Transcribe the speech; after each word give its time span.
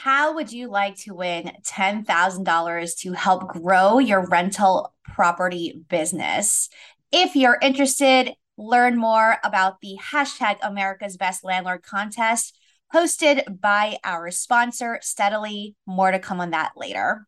How 0.00 0.32
would 0.34 0.52
you 0.52 0.70
like 0.70 0.94
to 0.98 1.12
win 1.12 1.50
$10,000 1.66 2.98
to 2.98 3.12
help 3.14 3.48
grow 3.48 3.98
your 3.98 4.24
rental 4.28 4.94
property 5.02 5.82
business? 5.88 6.68
If 7.10 7.34
you're 7.34 7.58
interested, 7.60 8.34
learn 8.56 8.96
more 8.96 9.38
about 9.42 9.80
the 9.80 9.98
hashtag 10.00 10.58
America's 10.62 11.16
Best 11.16 11.42
Landlord 11.42 11.82
contest 11.82 12.56
hosted 12.94 13.60
by 13.60 13.98
our 14.04 14.30
sponsor, 14.30 15.00
Steadily. 15.02 15.74
More 15.84 16.12
to 16.12 16.20
come 16.20 16.40
on 16.40 16.50
that 16.50 16.74
later. 16.76 17.26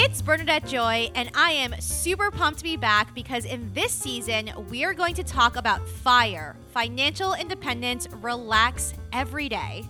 It's 0.00 0.22
Bernadette 0.22 0.64
Joy, 0.64 1.10
and 1.16 1.28
I 1.34 1.50
am 1.50 1.74
super 1.80 2.30
pumped 2.30 2.58
to 2.58 2.64
be 2.64 2.76
back 2.76 3.12
because 3.16 3.44
in 3.44 3.68
this 3.74 3.90
season, 3.90 4.48
we 4.70 4.84
are 4.84 4.94
going 4.94 5.12
to 5.14 5.24
talk 5.24 5.56
about 5.56 5.88
FIRE, 5.88 6.54
financial 6.68 7.34
independence, 7.34 8.06
relax 8.20 8.94
every 9.12 9.48
day. 9.48 9.84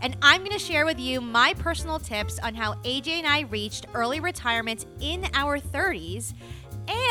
And 0.00 0.16
I'm 0.22 0.42
going 0.42 0.52
to 0.52 0.60
share 0.60 0.86
with 0.86 1.00
you 1.00 1.20
my 1.20 1.54
personal 1.54 1.98
tips 1.98 2.38
on 2.38 2.54
how 2.54 2.74
AJ 2.84 3.08
and 3.08 3.26
I 3.26 3.40
reached 3.50 3.88
early 3.94 4.20
retirement 4.20 4.86
in 5.00 5.26
our 5.34 5.58
30s. 5.58 6.34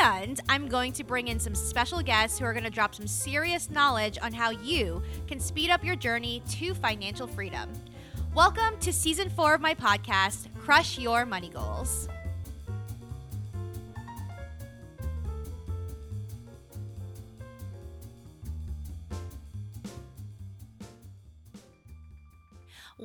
And 0.05 0.40
I'm 0.48 0.70
going 0.70 0.94
to 0.94 1.04
bring 1.04 1.27
in 1.27 1.41
some 1.41 1.54
special 1.54 2.02
guests 2.02 2.40
who 2.40 2.46
are 2.46 2.54
going 2.54 2.64
to 2.64 2.70
drop 2.70 2.96
some 2.96 3.08
serious 3.08 3.70
knowledge 3.70 4.18
on 4.22 4.32
how 4.32 4.52
you 4.52 5.04
can 5.27 5.41
speed 5.41 5.70
up 5.70 5.84
your 5.84 5.98
journey 5.98 6.41
to 6.52 6.74
financial 6.76 7.27
freedom. 7.27 7.70
Welcome 8.34 8.80
to 8.80 8.94
season 8.94 9.30
four 9.30 9.54
of 9.54 9.60
my 9.60 9.76
podcast, 9.76 10.48
Crush 10.60 10.98
Your 10.98 11.26
Money 11.26 11.50
Goals. 11.50 12.08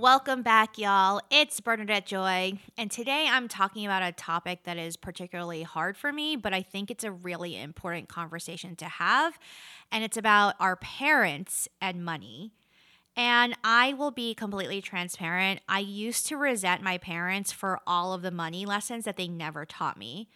Welcome 0.03 0.42
back, 0.42 0.78
y'all. 0.78 1.20
It's 1.31 1.61
Bernadette 1.61 2.06
Joy, 2.06 2.58
and 2.77 2.91
today 2.91 3.28
I'm 3.31 3.47
talking 3.47 3.86
about 3.86 4.03
a 4.03 4.11
topic 4.11 4.64
that 4.64 4.77
is 4.77 4.97
particularly 4.97 5.62
hard 5.62 5.97
for 5.97 6.12
me, 6.12 6.34
but 6.34 6.53
I 6.53 6.61
think 6.61 6.91
it's 6.91 7.05
a 7.05 7.12
really 7.12 7.56
important 7.56 8.09
conversation 8.09 8.75
to 8.75 8.86
have, 8.86 9.39
and 9.92 10.03
it's 10.03 10.17
about 10.17 10.56
our 10.59 10.75
parents 10.75 11.69
and 11.81 12.05
money. 12.05 12.50
And 13.17 13.56
I 13.62 13.92
will 13.92 14.11
be 14.11 14.34
completely 14.34 14.83
transparent. 14.83 15.61
I 15.69 15.78
used 15.78 16.27
to 16.27 16.37
resent 16.37 16.83
my 16.83 16.98
parents 16.98 17.53
for 17.53 17.78
all 17.87 18.12
of 18.12 18.22
the 18.22 18.33
money 18.33 18.66
lessons 18.66 19.05
that 19.05 19.16
they 19.16 19.28
never 19.28 19.64
taught 19.64 19.97
me. 19.97 20.28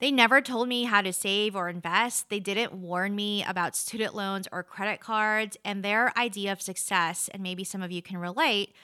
They 0.00 0.10
never 0.10 0.40
told 0.40 0.66
me 0.66 0.84
how 0.84 1.02
to 1.02 1.12
save 1.12 1.54
or 1.54 1.68
invest. 1.68 2.30
They 2.30 2.40
didn't 2.40 2.72
warn 2.72 3.14
me 3.14 3.44
about 3.44 3.76
student 3.76 4.16
loans 4.16 4.48
or 4.50 4.64
credit 4.64 4.98
cards. 4.98 5.56
And 5.64 5.84
their 5.84 6.12
idea 6.18 6.50
of 6.50 6.60
success, 6.60 7.30
and 7.32 7.44
maybe 7.44 7.62
some 7.62 7.80
of 7.80 7.92
you 7.92 8.02
can 8.02 8.18
relate, 8.18 8.74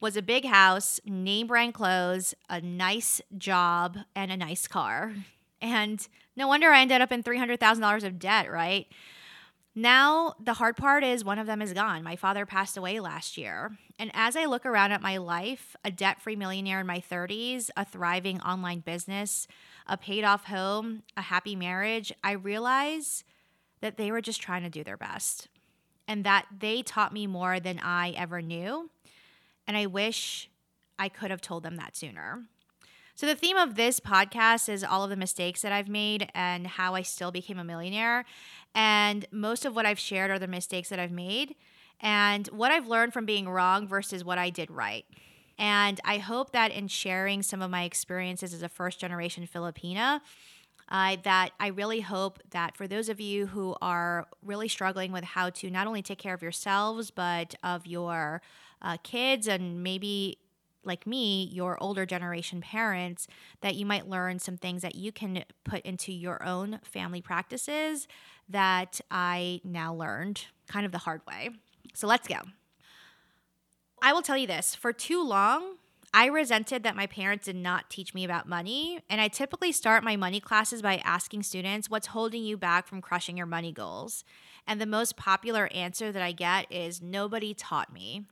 was 0.00 0.16
a 0.16 0.22
big 0.22 0.44
house, 0.44 1.00
name 1.04 1.46
brand 1.46 1.74
clothes, 1.74 2.34
a 2.48 2.60
nice 2.60 3.20
job, 3.38 3.98
and 4.14 4.30
a 4.30 4.36
nice 4.36 4.66
car. 4.66 5.14
And 5.62 6.06
no 6.36 6.46
wonder 6.46 6.68
I 6.68 6.82
ended 6.82 7.00
up 7.00 7.10
in 7.10 7.22
$300,000 7.22 8.04
of 8.04 8.18
debt, 8.18 8.52
right? 8.52 8.86
Now, 9.74 10.34
the 10.38 10.52
hard 10.52 10.76
part 10.76 11.02
is 11.02 11.24
one 11.24 11.38
of 11.38 11.46
them 11.46 11.60
is 11.60 11.72
gone. 11.72 12.02
My 12.04 12.16
father 12.16 12.46
passed 12.46 12.76
away 12.76 13.00
last 13.00 13.36
year. 13.36 13.76
And 13.98 14.10
as 14.14 14.36
I 14.36 14.44
look 14.44 14.66
around 14.66 14.92
at 14.92 15.00
my 15.00 15.16
life, 15.16 15.74
a 15.84 15.90
debt 15.90 16.20
free 16.20 16.36
millionaire 16.36 16.80
in 16.80 16.86
my 16.86 17.00
30s, 17.00 17.70
a 17.76 17.84
thriving 17.84 18.40
online 18.42 18.80
business, 18.80 19.48
a 19.86 19.96
paid 19.96 20.22
off 20.22 20.44
home, 20.44 21.02
a 21.16 21.22
happy 21.22 21.56
marriage, 21.56 22.12
I 22.22 22.32
realize 22.32 23.24
that 23.80 23.96
they 23.96 24.12
were 24.12 24.20
just 24.20 24.40
trying 24.40 24.62
to 24.62 24.70
do 24.70 24.84
their 24.84 24.96
best 24.96 25.48
and 26.06 26.24
that 26.24 26.46
they 26.56 26.82
taught 26.82 27.12
me 27.12 27.26
more 27.26 27.58
than 27.58 27.80
I 27.80 28.10
ever 28.10 28.42
knew. 28.42 28.90
And 29.66 29.76
I 29.76 29.86
wish 29.86 30.50
I 30.98 31.08
could 31.08 31.30
have 31.30 31.40
told 31.40 31.62
them 31.62 31.76
that 31.76 31.96
sooner. 31.96 32.44
So, 33.16 33.26
the 33.26 33.36
theme 33.36 33.56
of 33.56 33.76
this 33.76 34.00
podcast 34.00 34.68
is 34.68 34.82
all 34.82 35.04
of 35.04 35.10
the 35.10 35.16
mistakes 35.16 35.62
that 35.62 35.70
I've 35.70 35.88
made 35.88 36.30
and 36.34 36.66
how 36.66 36.96
I 36.96 37.02
still 37.02 37.30
became 37.30 37.60
a 37.60 37.64
millionaire. 37.64 38.24
And 38.74 39.24
most 39.30 39.64
of 39.64 39.76
what 39.76 39.86
I've 39.86 40.00
shared 40.00 40.32
are 40.32 40.38
the 40.38 40.48
mistakes 40.48 40.88
that 40.88 40.98
I've 40.98 41.12
made 41.12 41.54
and 42.00 42.48
what 42.48 42.72
I've 42.72 42.88
learned 42.88 43.12
from 43.12 43.24
being 43.24 43.48
wrong 43.48 43.86
versus 43.86 44.24
what 44.24 44.36
I 44.38 44.50
did 44.50 44.70
right. 44.70 45.04
And 45.58 46.00
I 46.04 46.18
hope 46.18 46.50
that 46.52 46.72
in 46.72 46.88
sharing 46.88 47.42
some 47.42 47.62
of 47.62 47.70
my 47.70 47.84
experiences 47.84 48.52
as 48.52 48.62
a 48.62 48.68
first 48.68 48.98
generation 48.98 49.46
Filipina, 49.46 50.20
uh, 50.88 51.16
that 51.22 51.50
I 51.58 51.68
really 51.68 52.00
hope 52.00 52.40
that 52.50 52.76
for 52.76 52.86
those 52.86 53.08
of 53.08 53.20
you 53.20 53.46
who 53.46 53.76
are 53.80 54.26
really 54.44 54.68
struggling 54.68 55.12
with 55.12 55.24
how 55.24 55.50
to 55.50 55.70
not 55.70 55.86
only 55.86 56.02
take 56.02 56.18
care 56.18 56.34
of 56.34 56.42
yourselves, 56.42 57.10
but 57.10 57.54
of 57.62 57.86
your 57.86 58.42
uh, 58.84 58.98
kids 59.02 59.48
and 59.48 59.82
maybe 59.82 60.38
like 60.84 61.06
me, 61.06 61.48
your 61.50 61.82
older 61.82 62.04
generation 62.04 62.60
parents, 62.60 63.26
that 63.62 63.74
you 63.74 63.86
might 63.86 64.08
learn 64.08 64.38
some 64.38 64.56
things 64.56 64.82
that 64.82 64.94
you 64.94 65.10
can 65.10 65.44
put 65.64 65.82
into 65.82 66.12
your 66.12 66.44
own 66.44 66.78
family 66.84 67.22
practices 67.22 68.06
that 68.48 69.00
I 69.10 69.62
now 69.64 69.94
learned 69.94 70.46
kind 70.68 70.84
of 70.84 70.92
the 70.92 70.98
hard 70.98 71.22
way. 71.26 71.48
So 71.94 72.06
let's 72.06 72.28
go. 72.28 72.36
I 74.02 74.12
will 74.12 74.22
tell 74.22 74.36
you 74.36 74.46
this 74.46 74.74
for 74.74 74.92
too 74.92 75.26
long, 75.26 75.76
I 76.12 76.26
resented 76.26 76.84
that 76.84 76.94
my 76.94 77.06
parents 77.08 77.46
did 77.46 77.56
not 77.56 77.90
teach 77.90 78.14
me 78.14 78.24
about 78.24 78.48
money. 78.48 79.00
And 79.10 79.20
I 79.20 79.26
typically 79.26 79.72
start 79.72 80.04
my 80.04 80.14
money 80.14 80.38
classes 80.38 80.80
by 80.80 80.98
asking 80.98 81.42
students, 81.42 81.90
What's 81.90 82.08
holding 82.08 82.44
you 82.44 82.56
back 82.56 82.86
from 82.86 83.00
crushing 83.00 83.36
your 83.36 83.46
money 83.46 83.72
goals? 83.72 84.24
And 84.64 84.80
the 84.80 84.86
most 84.86 85.16
popular 85.16 85.68
answer 85.74 86.12
that 86.12 86.22
I 86.22 86.30
get 86.30 86.70
is, 86.70 87.02
Nobody 87.02 87.52
taught 87.52 87.92
me. 87.92 88.26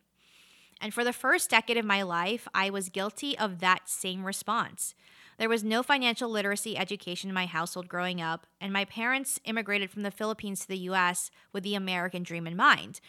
And 0.82 0.93
for 0.93 1.04
the 1.04 1.12
first 1.12 1.48
decade 1.48 1.76
of 1.76 1.84
my 1.84 2.03
life, 2.03 2.48
I 2.53 2.69
was 2.69 2.88
guilty 2.88 3.38
of 3.38 3.60
that 3.60 3.88
same 3.88 4.25
response. 4.25 4.97
There 5.38 5.48
was 5.48 5.62
no 5.62 5.84
financial 5.84 6.28
literacy 6.28 6.76
education 6.76 7.31
in 7.31 7.34
my 7.34 7.47
household 7.47 7.88
growing 7.88 8.20
up, 8.20 8.48
and 8.60 8.72
my 8.72 8.84
parents 8.84 9.38
immigrated 9.44 9.93
from 9.93 10.03
the 10.03 10.10
Philippines 10.10 10.60
to 10.60 10.69
the 10.69 10.78
US 10.78 11.31
with 11.53 11.62
the 11.62 11.76
American 11.76 12.25
dream 12.25 12.48
in 12.48 12.56
mind. 12.56 13.00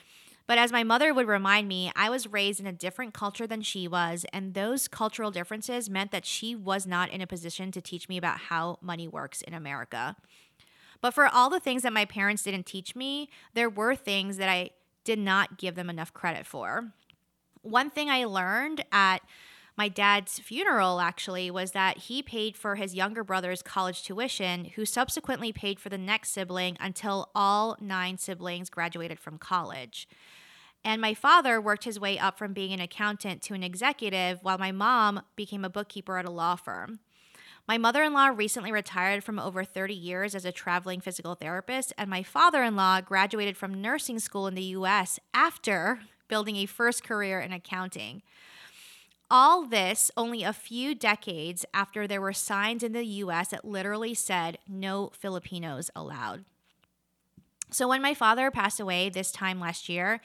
But 0.45 0.59
as 0.59 0.71
my 0.71 0.83
mother 0.83 1.15
would 1.15 1.27
remind 1.27 1.67
me, 1.67 1.91
I 1.95 2.11
was 2.11 2.27
raised 2.27 2.59
in 2.59 2.67
a 2.67 2.73
different 2.73 3.13
culture 3.13 3.47
than 3.47 3.63
she 3.63 3.87
was, 3.87 4.23
and 4.31 4.53
those 4.53 4.87
cultural 4.87 5.31
differences 5.31 5.89
meant 5.89 6.11
that 6.11 6.27
she 6.27 6.55
was 6.55 6.85
not 6.85 7.09
in 7.09 7.21
a 7.21 7.27
position 7.27 7.71
to 7.71 7.81
teach 7.81 8.07
me 8.07 8.17
about 8.17 8.37
how 8.37 8.77
money 8.81 9.07
works 9.07 9.41
in 9.41 9.55
America. 9.55 10.15
But 11.01 11.15
for 11.15 11.27
all 11.27 11.49
the 11.49 11.59
things 11.59 11.81
that 11.81 11.93
my 11.93 12.05
parents 12.05 12.43
didn't 12.43 12.67
teach 12.67 12.95
me, 12.95 13.29
there 13.55 13.69
were 13.69 13.95
things 13.95 14.37
that 14.37 14.49
I 14.49 14.71
did 15.03 15.17
not 15.17 15.57
give 15.57 15.75
them 15.75 15.89
enough 15.89 16.13
credit 16.13 16.45
for 16.45 16.93
one 17.63 17.89
thing 17.89 18.09
I 18.09 18.25
learned 18.25 18.85
at 18.91 19.23
my 19.75 19.87
dad's 19.87 20.37
funeral 20.37 20.99
actually 20.99 21.49
was 21.49 21.71
that 21.71 21.97
he 21.97 22.21
paid 22.21 22.55
for 22.55 22.75
his 22.75 22.93
younger 22.93 23.23
brother's 23.23 23.63
college 23.63 24.03
tuition, 24.03 24.65
who 24.75 24.85
subsequently 24.85 25.51
paid 25.51 25.79
for 25.79 25.89
the 25.89 25.97
next 25.97 26.29
sibling 26.29 26.77
until 26.79 27.31
all 27.33 27.75
nine 27.81 28.19
siblings 28.19 28.69
graduated 28.69 29.19
from 29.19 29.39
college. 29.39 30.07
And 30.85 31.01
my 31.01 31.13
father 31.13 31.59
worked 31.59 31.85
his 31.85 31.99
way 31.99 32.19
up 32.19 32.37
from 32.37 32.53
being 32.53 32.71
an 32.73 32.81
accountant 32.81 33.41
to 33.43 33.53
an 33.55 33.63
executive, 33.63 34.43
while 34.43 34.57
my 34.57 34.71
mom 34.71 35.23
became 35.35 35.65
a 35.65 35.69
bookkeeper 35.69 36.17
at 36.17 36.25
a 36.25 36.31
law 36.31 36.55
firm. 36.55 36.99
My 37.67 37.77
mother 37.77 38.03
in 38.03 38.13
law 38.13 38.27
recently 38.27 38.73
retired 38.73 39.23
from 39.23 39.39
over 39.39 39.63
30 39.63 39.93
years 39.93 40.35
as 40.35 40.43
a 40.43 40.51
traveling 40.51 40.99
physical 40.99 41.33
therapist, 41.33 41.93
and 41.97 42.09
my 42.09 42.21
father 42.21 42.61
in 42.61 42.75
law 42.75 42.99
graduated 42.99 43.55
from 43.55 43.81
nursing 43.81 44.19
school 44.19 44.47
in 44.47 44.53
the 44.53 44.61
US 44.61 45.17
after 45.33 46.01
building 46.33 46.55
a 46.55 46.65
first 46.65 47.03
career 47.03 47.39
in 47.39 47.53
accounting. 47.53 48.23
All 49.29 49.67
this 49.67 50.09
only 50.17 50.41
a 50.41 50.51
few 50.51 50.95
decades 50.95 51.63
after 51.75 52.07
there 52.07 52.19
were 52.19 52.33
signs 52.33 52.81
in 52.81 52.91
the 52.91 53.05
US 53.05 53.49
that 53.49 53.63
literally 53.63 54.15
said 54.15 54.57
no 54.67 55.11
Filipinos 55.13 55.91
allowed. 55.95 56.43
So 57.69 57.87
when 57.87 58.01
my 58.01 58.15
father 58.15 58.49
passed 58.49 58.79
away 58.79 59.09
this 59.09 59.31
time 59.31 59.59
last 59.59 59.87
year, 59.87 60.21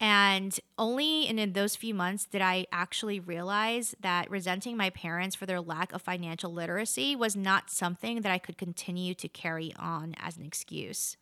and 0.00 0.58
only 0.76 1.28
in 1.28 1.52
those 1.52 1.76
few 1.76 1.94
months 1.94 2.24
did 2.24 2.42
I 2.42 2.66
actually 2.72 3.20
realize 3.20 3.94
that 4.00 4.28
resenting 4.28 4.76
my 4.76 4.90
parents 4.90 5.36
for 5.36 5.46
their 5.46 5.60
lack 5.60 5.92
of 5.92 6.02
financial 6.02 6.52
literacy 6.52 7.14
was 7.14 7.36
not 7.36 7.70
something 7.70 8.22
that 8.22 8.32
I 8.32 8.38
could 8.38 8.58
continue 8.58 9.14
to 9.14 9.28
carry 9.28 9.72
on 9.78 10.16
as 10.18 10.36
an 10.36 10.44
excuse. 10.44 11.16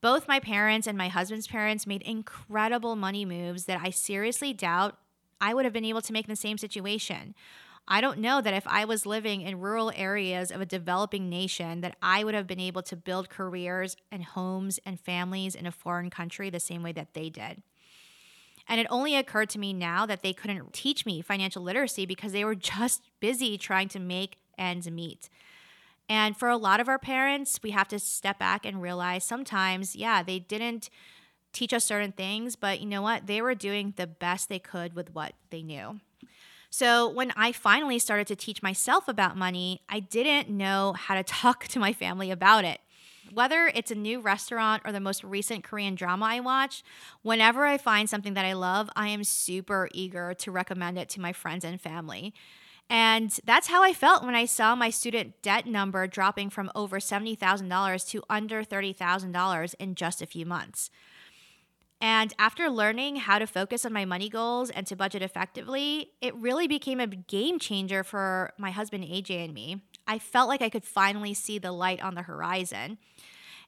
Both 0.00 0.28
my 0.28 0.38
parents 0.38 0.86
and 0.86 0.98
my 0.98 1.08
husband's 1.08 1.46
parents 1.46 1.86
made 1.86 2.02
incredible 2.02 2.96
money 2.96 3.24
moves 3.24 3.64
that 3.64 3.80
I 3.82 3.90
seriously 3.90 4.52
doubt 4.52 4.98
I 5.40 5.54
would 5.54 5.64
have 5.64 5.72
been 5.72 5.84
able 5.84 6.02
to 6.02 6.12
make 6.12 6.26
in 6.26 6.32
the 6.32 6.36
same 6.36 6.58
situation. 6.58 7.34
I 7.86 8.00
don't 8.00 8.18
know 8.18 8.40
that 8.40 8.54
if 8.54 8.66
I 8.66 8.86
was 8.86 9.04
living 9.04 9.42
in 9.42 9.60
rural 9.60 9.92
areas 9.94 10.50
of 10.50 10.60
a 10.60 10.66
developing 10.66 11.28
nation 11.28 11.82
that 11.82 11.96
I 12.00 12.24
would 12.24 12.34
have 12.34 12.46
been 12.46 12.60
able 12.60 12.82
to 12.82 12.96
build 12.96 13.28
careers 13.28 13.96
and 14.10 14.24
homes 14.24 14.80
and 14.86 14.98
families 14.98 15.54
in 15.54 15.66
a 15.66 15.72
foreign 15.72 16.08
country 16.08 16.48
the 16.48 16.60
same 16.60 16.82
way 16.82 16.92
that 16.92 17.12
they 17.12 17.28
did. 17.28 17.62
And 18.66 18.80
it 18.80 18.86
only 18.88 19.14
occurred 19.16 19.50
to 19.50 19.58
me 19.58 19.74
now 19.74 20.06
that 20.06 20.22
they 20.22 20.32
couldn't 20.32 20.72
teach 20.72 21.04
me 21.04 21.20
financial 21.20 21.62
literacy 21.62 22.06
because 22.06 22.32
they 22.32 22.44
were 22.44 22.54
just 22.54 23.02
busy 23.20 23.58
trying 23.58 23.88
to 23.88 23.98
make 23.98 24.38
ends 24.56 24.90
meet. 24.90 25.28
And 26.08 26.36
for 26.36 26.48
a 26.48 26.56
lot 26.56 26.80
of 26.80 26.88
our 26.88 26.98
parents, 26.98 27.60
we 27.62 27.70
have 27.70 27.88
to 27.88 27.98
step 27.98 28.38
back 28.38 28.66
and 28.66 28.82
realize 28.82 29.24
sometimes, 29.24 29.96
yeah, 29.96 30.22
they 30.22 30.38
didn't 30.38 30.90
teach 31.52 31.72
us 31.72 31.84
certain 31.84 32.12
things, 32.12 32.56
but 32.56 32.80
you 32.80 32.86
know 32.86 33.00
what? 33.00 33.26
They 33.26 33.40
were 33.40 33.54
doing 33.54 33.94
the 33.96 34.06
best 34.06 34.48
they 34.48 34.58
could 34.58 34.94
with 34.94 35.14
what 35.14 35.32
they 35.50 35.62
knew. 35.62 36.00
So 36.68 37.08
when 37.08 37.32
I 37.36 37.52
finally 37.52 38.00
started 38.00 38.26
to 38.26 38.36
teach 38.36 38.60
myself 38.62 39.06
about 39.06 39.36
money, 39.36 39.82
I 39.88 40.00
didn't 40.00 40.50
know 40.50 40.92
how 40.94 41.14
to 41.14 41.22
talk 41.22 41.68
to 41.68 41.78
my 41.78 41.92
family 41.92 42.30
about 42.30 42.64
it. 42.64 42.80
Whether 43.32 43.70
it's 43.74 43.90
a 43.90 43.94
new 43.94 44.20
restaurant 44.20 44.82
or 44.84 44.92
the 44.92 45.00
most 45.00 45.24
recent 45.24 45.64
Korean 45.64 45.94
drama 45.94 46.26
I 46.26 46.40
watch, 46.40 46.82
whenever 47.22 47.64
I 47.64 47.78
find 47.78 48.10
something 48.10 48.34
that 48.34 48.44
I 48.44 48.52
love, 48.52 48.90
I 48.94 49.08
am 49.08 49.24
super 49.24 49.88
eager 49.94 50.34
to 50.34 50.50
recommend 50.50 50.98
it 50.98 51.08
to 51.10 51.20
my 51.20 51.32
friends 51.32 51.64
and 51.64 51.80
family. 51.80 52.34
And 52.90 53.36
that's 53.44 53.68
how 53.68 53.82
I 53.82 53.92
felt 53.92 54.24
when 54.24 54.34
I 54.34 54.44
saw 54.44 54.74
my 54.74 54.90
student 54.90 55.40
debt 55.42 55.66
number 55.66 56.06
dropping 56.06 56.50
from 56.50 56.70
over 56.74 56.98
$70,000 56.98 58.08
to 58.10 58.22
under 58.28 58.62
$30,000 58.62 59.74
in 59.78 59.94
just 59.94 60.22
a 60.22 60.26
few 60.26 60.44
months. 60.44 60.90
And 62.00 62.34
after 62.38 62.68
learning 62.68 63.16
how 63.16 63.38
to 63.38 63.46
focus 63.46 63.86
on 63.86 63.92
my 63.92 64.04
money 64.04 64.28
goals 64.28 64.68
and 64.68 64.86
to 64.88 64.96
budget 64.96 65.22
effectively, 65.22 66.10
it 66.20 66.34
really 66.34 66.68
became 66.68 67.00
a 67.00 67.06
game 67.06 67.58
changer 67.58 68.04
for 68.04 68.52
my 68.58 68.70
husband 68.70 69.04
AJ 69.04 69.44
and 69.44 69.54
me. 69.54 69.82
I 70.06 70.18
felt 70.18 70.48
like 70.48 70.60
I 70.60 70.68
could 70.68 70.84
finally 70.84 71.32
see 71.32 71.58
the 71.58 71.72
light 71.72 72.02
on 72.02 72.14
the 72.14 72.22
horizon. 72.22 72.98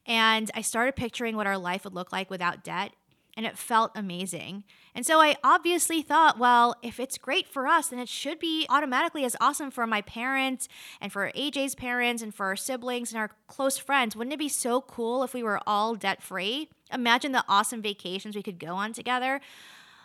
And 0.05 0.51
I 0.53 0.61
started 0.61 0.95
picturing 0.95 1.35
what 1.35 1.47
our 1.47 1.57
life 1.57 1.83
would 1.83 1.95
look 1.95 2.11
like 2.11 2.29
without 2.29 2.63
debt 2.63 2.93
and 3.37 3.45
it 3.45 3.57
felt 3.57 3.91
amazing. 3.93 4.63
And 4.95 5.05
so 5.05 5.21
I 5.21 5.37
obviously 5.43 6.01
thought, 6.01 6.39
well, 6.39 6.75
if 6.81 6.99
it's 6.99 7.19
great 7.19 7.47
for 7.47 7.67
us, 7.67 7.89
then 7.89 7.99
it 7.99 8.09
should 8.09 8.39
be 8.39 8.65
automatically 8.67 9.23
as 9.23 9.35
awesome 9.39 9.69
for 9.69 9.85
my 9.85 10.01
parents 10.01 10.67
and 10.99 11.11
for 11.13 11.31
AJ's 11.35 11.75
parents 11.75 12.23
and 12.23 12.33
for 12.33 12.47
our 12.47 12.55
siblings 12.55 13.13
and 13.13 13.19
our 13.19 13.29
close 13.45 13.77
friends. 13.77 14.15
Wouldn't 14.15 14.33
it 14.33 14.39
be 14.39 14.49
so 14.49 14.81
cool 14.81 15.21
if 15.21 15.35
we 15.35 15.43
were 15.43 15.61
all 15.67 15.93
debt 15.93 16.23
free? 16.23 16.69
Imagine 16.91 17.31
the 17.31 17.45
awesome 17.47 17.83
vacations 17.83 18.35
we 18.35 18.41
could 18.41 18.59
go 18.59 18.73
on 18.73 18.91
together. 18.91 19.39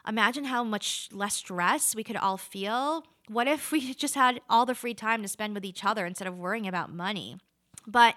Imagine 0.07 0.45
how 0.45 0.63
much 0.63 1.09
less 1.11 1.37
stress 1.37 1.97
we 1.97 2.05
could 2.05 2.17
all 2.17 2.37
feel. 2.37 3.07
What 3.29 3.49
if 3.49 3.73
we 3.73 3.95
just 3.95 4.15
had 4.15 4.43
all 4.51 4.67
the 4.67 4.75
free 4.75 4.95
time 4.95 5.23
to 5.23 5.29
spend 5.29 5.55
with 5.55 5.65
each 5.65 5.87
other 5.87 6.05
instead 6.05 6.29
of 6.29 6.37
worrying 6.37 6.69
about 6.69 6.93
money? 6.93 7.39
But 7.87 8.15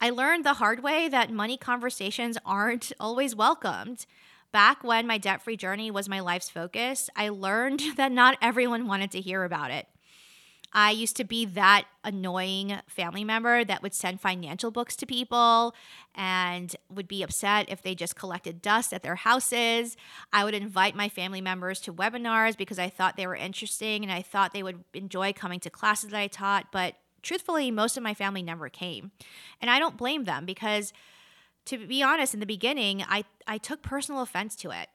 I 0.00 0.10
learned 0.10 0.44
the 0.44 0.54
hard 0.54 0.82
way 0.82 1.08
that 1.08 1.30
money 1.30 1.56
conversations 1.56 2.36
aren't 2.44 2.90
always 2.98 3.36
welcomed. 3.36 4.04
Back 4.52 4.84
when 4.84 5.06
my 5.06 5.16
debt 5.16 5.42
free 5.42 5.56
journey 5.56 5.90
was 5.90 6.10
my 6.10 6.20
life's 6.20 6.50
focus, 6.50 7.08
I 7.16 7.30
learned 7.30 7.82
that 7.96 8.12
not 8.12 8.36
everyone 8.42 8.86
wanted 8.86 9.10
to 9.12 9.20
hear 9.20 9.44
about 9.44 9.70
it. 9.70 9.86
I 10.74 10.90
used 10.90 11.16
to 11.16 11.24
be 11.24 11.44
that 11.46 11.84
annoying 12.02 12.78
family 12.86 13.24
member 13.24 13.62
that 13.62 13.82
would 13.82 13.92
send 13.92 14.22
financial 14.22 14.70
books 14.70 14.96
to 14.96 15.06
people 15.06 15.74
and 16.14 16.74
would 16.90 17.08
be 17.08 17.22
upset 17.22 17.68
if 17.68 17.82
they 17.82 17.94
just 17.94 18.16
collected 18.16 18.62
dust 18.62 18.94
at 18.94 19.02
their 19.02 19.16
houses. 19.16 19.98
I 20.32 20.44
would 20.44 20.54
invite 20.54 20.94
my 20.94 21.10
family 21.10 21.42
members 21.42 21.78
to 21.82 21.92
webinars 21.92 22.56
because 22.56 22.78
I 22.78 22.88
thought 22.88 23.16
they 23.16 23.26
were 23.26 23.36
interesting 23.36 24.02
and 24.02 24.10
I 24.10 24.22
thought 24.22 24.54
they 24.54 24.62
would 24.62 24.82
enjoy 24.94 25.34
coming 25.34 25.60
to 25.60 25.70
classes 25.70 26.10
that 26.10 26.18
I 26.18 26.26
taught. 26.26 26.72
But 26.72 26.94
truthfully, 27.22 27.70
most 27.70 27.98
of 27.98 28.02
my 28.02 28.14
family 28.14 28.42
never 28.42 28.70
came. 28.70 29.10
And 29.60 29.70
I 29.70 29.78
don't 29.78 29.98
blame 29.98 30.24
them 30.24 30.46
because 30.46 30.94
to 31.66 31.86
be 31.86 32.02
honest, 32.02 32.34
in 32.34 32.40
the 32.40 32.46
beginning, 32.46 33.04
I, 33.08 33.24
I 33.46 33.58
took 33.58 33.82
personal 33.82 34.22
offense 34.22 34.56
to 34.56 34.70
it. 34.70 34.88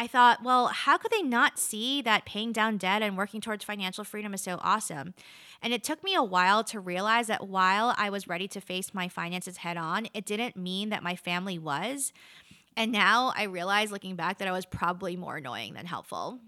I 0.00 0.06
thought, 0.06 0.44
well, 0.44 0.68
how 0.68 0.96
could 0.96 1.10
they 1.10 1.22
not 1.22 1.58
see 1.58 2.02
that 2.02 2.24
paying 2.24 2.52
down 2.52 2.76
debt 2.76 3.02
and 3.02 3.16
working 3.16 3.40
towards 3.40 3.64
financial 3.64 4.04
freedom 4.04 4.32
is 4.32 4.40
so 4.40 4.60
awesome? 4.62 5.12
And 5.60 5.72
it 5.72 5.82
took 5.82 6.04
me 6.04 6.14
a 6.14 6.22
while 6.22 6.62
to 6.64 6.78
realize 6.78 7.26
that 7.26 7.48
while 7.48 7.94
I 7.98 8.08
was 8.08 8.28
ready 8.28 8.46
to 8.48 8.60
face 8.60 8.94
my 8.94 9.08
finances 9.08 9.56
head 9.56 9.76
on, 9.76 10.06
it 10.14 10.24
didn't 10.24 10.56
mean 10.56 10.90
that 10.90 11.02
my 11.02 11.16
family 11.16 11.58
was. 11.58 12.12
And 12.76 12.92
now 12.92 13.32
I 13.36 13.42
realize, 13.44 13.90
looking 13.90 14.14
back, 14.14 14.38
that 14.38 14.46
I 14.46 14.52
was 14.52 14.64
probably 14.64 15.16
more 15.16 15.38
annoying 15.38 15.74
than 15.74 15.84
helpful. 15.84 16.38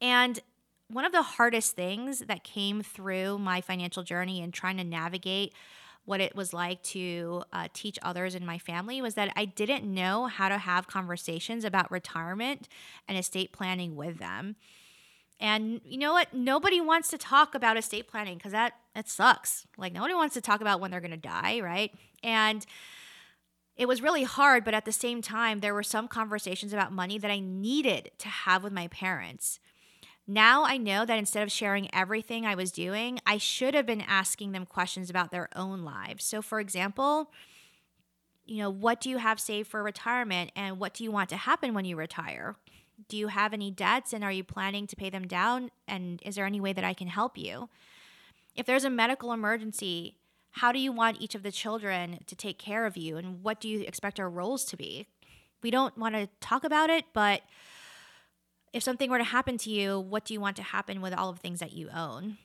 And 0.00 0.40
one 0.88 1.04
of 1.04 1.12
the 1.12 1.22
hardest 1.22 1.76
things 1.76 2.20
that 2.20 2.44
came 2.44 2.82
through 2.82 3.38
my 3.38 3.60
financial 3.60 4.02
journey 4.02 4.42
and 4.42 4.54
trying 4.54 4.78
to 4.78 4.84
navigate 4.84 5.52
what 6.04 6.20
it 6.20 6.34
was 6.34 6.52
like 6.52 6.82
to 6.82 7.42
uh, 7.52 7.68
teach 7.72 7.98
others 8.02 8.34
in 8.34 8.44
my 8.44 8.58
family 8.58 9.00
was 9.00 9.14
that 9.14 9.32
I 9.36 9.44
didn't 9.44 9.84
know 9.84 10.26
how 10.26 10.48
to 10.48 10.58
have 10.58 10.86
conversations 10.88 11.64
about 11.64 11.90
retirement 11.90 12.68
and 13.06 13.16
estate 13.16 13.52
planning 13.52 13.94
with 13.94 14.18
them. 14.18 14.56
And 15.38 15.80
you 15.84 15.98
know 15.98 16.12
what? 16.12 16.32
Nobody 16.32 16.80
wants 16.80 17.08
to 17.08 17.18
talk 17.18 17.54
about 17.54 17.76
estate 17.76 18.08
planning 18.08 18.36
because 18.36 18.52
that 18.52 18.74
that 18.94 19.08
sucks. 19.08 19.66
Like 19.76 19.92
nobody 19.92 20.14
wants 20.14 20.34
to 20.34 20.40
talk 20.40 20.60
about 20.60 20.80
when 20.80 20.90
they're 20.90 21.00
going 21.00 21.10
to 21.12 21.16
die, 21.16 21.60
right? 21.60 21.92
And 22.22 22.64
it 23.76 23.88
was 23.88 24.02
really 24.02 24.22
hard, 24.22 24.64
but 24.64 24.74
at 24.74 24.84
the 24.84 24.92
same 24.92 25.22
time, 25.22 25.60
there 25.60 25.74
were 25.74 25.82
some 25.82 26.06
conversations 26.06 26.72
about 26.72 26.92
money 26.92 27.18
that 27.18 27.30
I 27.30 27.40
needed 27.40 28.10
to 28.18 28.28
have 28.28 28.62
with 28.62 28.72
my 28.72 28.86
parents. 28.88 29.58
Now 30.26 30.64
I 30.64 30.76
know 30.76 31.04
that 31.04 31.18
instead 31.18 31.42
of 31.42 31.50
sharing 31.50 31.92
everything 31.94 32.46
I 32.46 32.54
was 32.54 32.70
doing, 32.70 33.18
I 33.26 33.38
should 33.38 33.74
have 33.74 33.86
been 33.86 34.00
asking 34.02 34.52
them 34.52 34.66
questions 34.66 35.10
about 35.10 35.30
their 35.30 35.48
own 35.56 35.82
lives. 35.82 36.24
So, 36.24 36.40
for 36.42 36.60
example, 36.60 37.30
you 38.44 38.58
know, 38.58 38.70
what 38.70 39.00
do 39.00 39.10
you 39.10 39.18
have 39.18 39.40
saved 39.40 39.68
for 39.68 39.82
retirement 39.82 40.50
and 40.54 40.78
what 40.78 40.94
do 40.94 41.04
you 41.04 41.10
want 41.10 41.28
to 41.30 41.36
happen 41.36 41.74
when 41.74 41.84
you 41.84 41.96
retire? 41.96 42.56
Do 43.08 43.16
you 43.16 43.28
have 43.28 43.52
any 43.52 43.70
debts 43.70 44.12
and 44.12 44.22
are 44.22 44.32
you 44.32 44.44
planning 44.44 44.86
to 44.88 44.96
pay 44.96 45.10
them 45.10 45.26
down? 45.26 45.70
And 45.88 46.20
is 46.24 46.36
there 46.36 46.46
any 46.46 46.60
way 46.60 46.72
that 46.72 46.84
I 46.84 46.94
can 46.94 47.08
help 47.08 47.36
you? 47.36 47.68
If 48.54 48.66
there's 48.66 48.84
a 48.84 48.90
medical 48.90 49.32
emergency, 49.32 50.18
how 50.50 50.70
do 50.70 50.78
you 50.78 50.92
want 50.92 51.20
each 51.20 51.34
of 51.34 51.42
the 51.42 51.50
children 51.50 52.20
to 52.26 52.36
take 52.36 52.58
care 52.58 52.86
of 52.86 52.96
you 52.96 53.16
and 53.16 53.42
what 53.42 53.60
do 53.60 53.68
you 53.68 53.80
expect 53.80 54.20
our 54.20 54.30
roles 54.30 54.64
to 54.66 54.76
be? 54.76 55.06
We 55.62 55.70
don't 55.70 55.96
want 55.96 56.14
to 56.14 56.28
talk 56.40 56.64
about 56.64 56.90
it, 56.90 57.06
but 57.12 57.42
if 58.72 58.82
something 58.82 59.10
were 59.10 59.18
to 59.18 59.24
happen 59.24 59.58
to 59.58 59.70
you, 59.70 60.00
what 60.00 60.24
do 60.24 60.34
you 60.34 60.40
want 60.40 60.56
to 60.56 60.62
happen 60.62 61.00
with 61.00 61.12
all 61.14 61.28
of 61.28 61.36
the 61.36 61.42
things 61.42 61.60
that 61.60 61.72
you 61.72 61.88
own? 61.94 62.38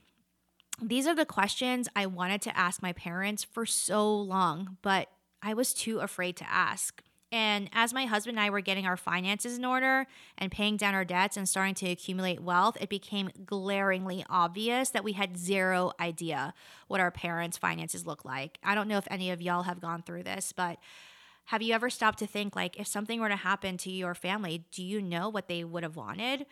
These 0.81 1.07
are 1.07 1.15
the 1.15 1.25
questions 1.25 1.89
I 1.95 2.05
wanted 2.05 2.41
to 2.43 2.57
ask 2.57 2.81
my 2.81 2.93
parents 2.93 3.43
for 3.43 3.65
so 3.65 4.15
long, 4.15 4.77
but 4.81 5.09
I 5.41 5.53
was 5.53 5.73
too 5.73 5.99
afraid 5.99 6.35
to 6.37 6.51
ask. 6.51 7.01
And 7.31 7.69
as 7.73 7.93
my 7.93 8.05
husband 8.05 8.37
and 8.37 8.45
I 8.45 8.49
were 8.49 8.61
getting 8.61 8.85
our 8.85 8.95
finances 8.95 9.57
in 9.57 9.65
order 9.65 10.07
and 10.37 10.51
paying 10.51 10.77
down 10.77 10.93
our 10.93 11.03
debts 11.03 11.35
and 11.35 11.47
starting 11.47 11.75
to 11.75 11.89
accumulate 11.89 12.41
wealth, 12.41 12.77
it 12.79 12.89
became 12.89 13.31
glaringly 13.45 14.23
obvious 14.29 14.91
that 14.91 15.03
we 15.03 15.13
had 15.13 15.37
zero 15.37 15.91
idea 15.99 16.53
what 16.87 17.01
our 17.01 17.11
parents' 17.11 17.57
finances 17.57 18.05
look 18.05 18.23
like. 18.23 18.59
I 18.63 18.75
don't 18.75 18.87
know 18.87 18.97
if 18.97 19.07
any 19.11 19.31
of 19.31 19.41
y'all 19.41 19.63
have 19.63 19.81
gone 19.81 20.03
through 20.03 20.23
this, 20.23 20.53
but 20.55 20.77
have 21.47 21.61
you 21.61 21.73
ever 21.73 21.89
stopped 21.89 22.19
to 22.19 22.27
think, 22.27 22.57
like, 22.57 22.77
if 22.77 22.87
something 22.87 23.21
were 23.21 23.29
to 23.29 23.37
happen 23.37 23.77
to 23.77 23.91
your 23.91 24.13
family, 24.13 24.65
do 24.71 24.83
you 24.83 25.01
know 25.01 25.29
what 25.29 25.47
they 25.47 25.63
would 25.63 25.83
have 25.83 25.95
wanted? 25.95 26.45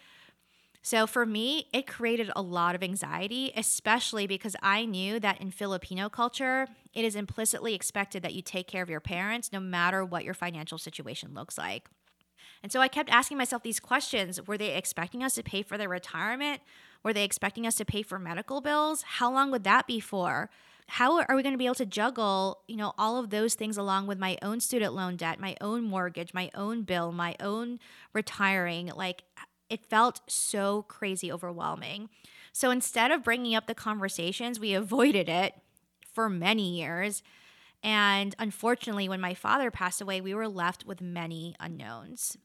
So 0.81 1.05
for 1.05 1.25
me, 1.25 1.67
it 1.74 1.86
created 1.86 2.31
a 2.34 2.41
lot 2.41 2.75
of 2.75 2.84
anxiety, 2.84 3.51
especially 3.58 4.25
because 4.25 4.55
I 4.62 4.86
knew 4.86 5.19
that 5.19 5.41
in 5.41 5.51
Filipino 5.51 6.08
culture, 6.08 6.67
it 6.93 7.03
is 7.03 7.17
implicitly 7.17 7.74
expected 7.74 8.24
that 8.24 8.36
you 8.36 8.41
take 8.41 8.67
care 8.67 8.84
of 8.84 8.89
your 8.89 9.01
parents 9.01 9.51
no 9.51 9.60
matter 9.60 10.05
what 10.05 10.24
your 10.24 10.34
financial 10.34 10.77
situation 10.77 11.34
looks 11.34 11.58
like. 11.58 11.89
And 12.63 12.72
so 12.72 12.79
I 12.79 12.88
kept 12.88 13.10
asking 13.10 13.38
myself 13.38 13.63
these 13.63 13.81
questions 13.81 14.48
Were 14.48 14.58
they 14.58 14.75
expecting 14.75 15.24
us 15.24 15.36
to 15.36 15.43
pay 15.43 15.62
for 15.62 15.77
their 15.77 15.89
retirement? 15.89 16.62
Were 17.03 17.13
they 17.13 17.25
expecting 17.25 17.67
us 17.67 17.75
to 17.75 17.86
pay 17.86 18.01
for 18.01 18.17
medical 18.17 18.62
bills? 18.62 19.01
How 19.01 19.29
long 19.29 19.51
would 19.51 19.65
that 19.65 19.88
be 19.88 20.00
for? 20.00 20.50
How 20.88 21.20
are 21.20 21.36
we 21.36 21.42
going 21.42 21.54
to 21.54 21.58
be 21.58 21.65
able 21.65 21.75
to 21.75 21.86
juggle 21.86 22.62
you 22.68 22.75
know 22.75 22.94
all 22.98 23.18
of 23.18 23.30
those 23.30 23.56
things 23.56 23.77
along 23.77 24.08
with 24.08 24.20
my 24.20 24.38
own 24.42 24.60
student 24.60 24.94
loan 24.94 25.15
debt 25.15 25.39
my 25.39 25.56
own 25.60 25.84
mortgage 25.84 26.34
my 26.34 26.50
own 26.54 26.84
bill 26.84 27.12
my 27.12 27.36
own 27.39 27.80
retiring? 28.13 28.92
Like 28.96 29.24
it 29.70 29.86
felt 29.86 30.22
so 30.27 30.84
crazy 30.84 31.32
overwhelming. 31.32 32.10
So 32.54 32.70
instead 32.72 33.12
of 33.12 33.24
bringing 33.24 33.56
up 33.56 33.68
the 33.68 33.75
conversations 33.75 34.60
we 34.60 34.74
avoided 34.74 35.27
it 35.27 35.54
for 36.13 36.30
many 36.30 36.77
years. 36.77 37.24
And 37.84 38.36
unfortunately 38.39 39.10
when 39.10 39.22
my 39.22 39.34
father 39.34 39.72
passed 39.72 40.01
away 40.01 40.22
we 40.22 40.34
were 40.34 40.48
left 40.48 40.86
with 40.86 41.01
many 41.01 41.56
unknowns. 41.60 42.38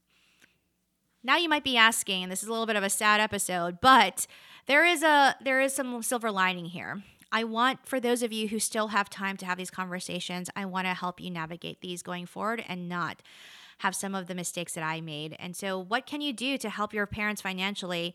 Now 1.22 1.36
you 1.36 1.50
might 1.50 1.64
be 1.64 1.76
asking 1.76 2.22
and 2.22 2.32
this 2.32 2.42
is 2.42 2.48
a 2.48 2.52
little 2.52 2.66
bit 2.66 2.76
of 2.76 2.82
a 2.82 2.90
sad 2.90 3.20
episode 3.20 3.80
but 3.82 4.26
there 4.66 4.86
is 4.86 5.02
a 5.02 5.36
there 5.42 5.60
is 5.60 5.74
some 5.74 6.02
silver 6.02 6.30
lining 6.30 6.64
here 6.64 7.02
I 7.32 7.44
want, 7.44 7.86
for 7.86 8.00
those 8.00 8.22
of 8.22 8.32
you 8.32 8.48
who 8.48 8.58
still 8.58 8.88
have 8.88 9.08
time 9.08 9.36
to 9.38 9.46
have 9.46 9.58
these 9.58 9.70
conversations, 9.70 10.50
I 10.56 10.64
want 10.64 10.86
to 10.86 10.94
help 10.94 11.20
you 11.20 11.30
navigate 11.30 11.80
these 11.80 12.02
going 12.02 12.26
forward 12.26 12.64
and 12.66 12.88
not 12.88 13.22
have 13.78 13.94
some 13.94 14.14
of 14.14 14.26
the 14.26 14.34
mistakes 14.34 14.74
that 14.74 14.84
I 14.84 15.00
made. 15.00 15.36
And 15.38 15.56
so, 15.56 15.78
what 15.78 16.06
can 16.06 16.20
you 16.20 16.32
do 16.32 16.58
to 16.58 16.68
help 16.68 16.92
your 16.92 17.06
parents 17.06 17.40
financially 17.40 18.14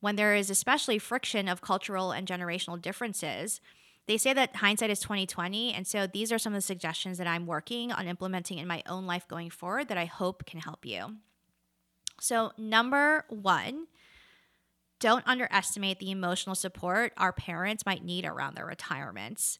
when 0.00 0.16
there 0.16 0.34
is 0.34 0.50
especially 0.50 0.98
friction 0.98 1.48
of 1.48 1.60
cultural 1.60 2.10
and 2.10 2.26
generational 2.26 2.80
differences? 2.80 3.60
They 4.06 4.16
say 4.16 4.32
that 4.32 4.56
hindsight 4.56 4.90
is 4.90 5.00
2020, 5.00 5.74
and 5.74 5.86
so 5.86 6.06
these 6.06 6.32
are 6.32 6.38
some 6.38 6.54
of 6.54 6.56
the 6.56 6.62
suggestions 6.62 7.18
that 7.18 7.26
I'm 7.26 7.46
working 7.46 7.92
on 7.92 8.08
implementing 8.08 8.56
in 8.56 8.66
my 8.66 8.82
own 8.86 9.06
life 9.06 9.28
going 9.28 9.50
forward 9.50 9.88
that 9.88 9.98
I 9.98 10.06
hope 10.06 10.46
can 10.46 10.60
help 10.60 10.86
you. 10.86 11.16
So, 12.18 12.52
number 12.56 13.26
1, 13.28 13.86
don't 15.00 15.26
underestimate 15.26 15.98
the 15.98 16.10
emotional 16.10 16.54
support 16.54 17.12
our 17.16 17.32
parents 17.32 17.86
might 17.86 18.04
need 18.04 18.24
around 18.24 18.54
their 18.54 18.66
retirements. 18.66 19.58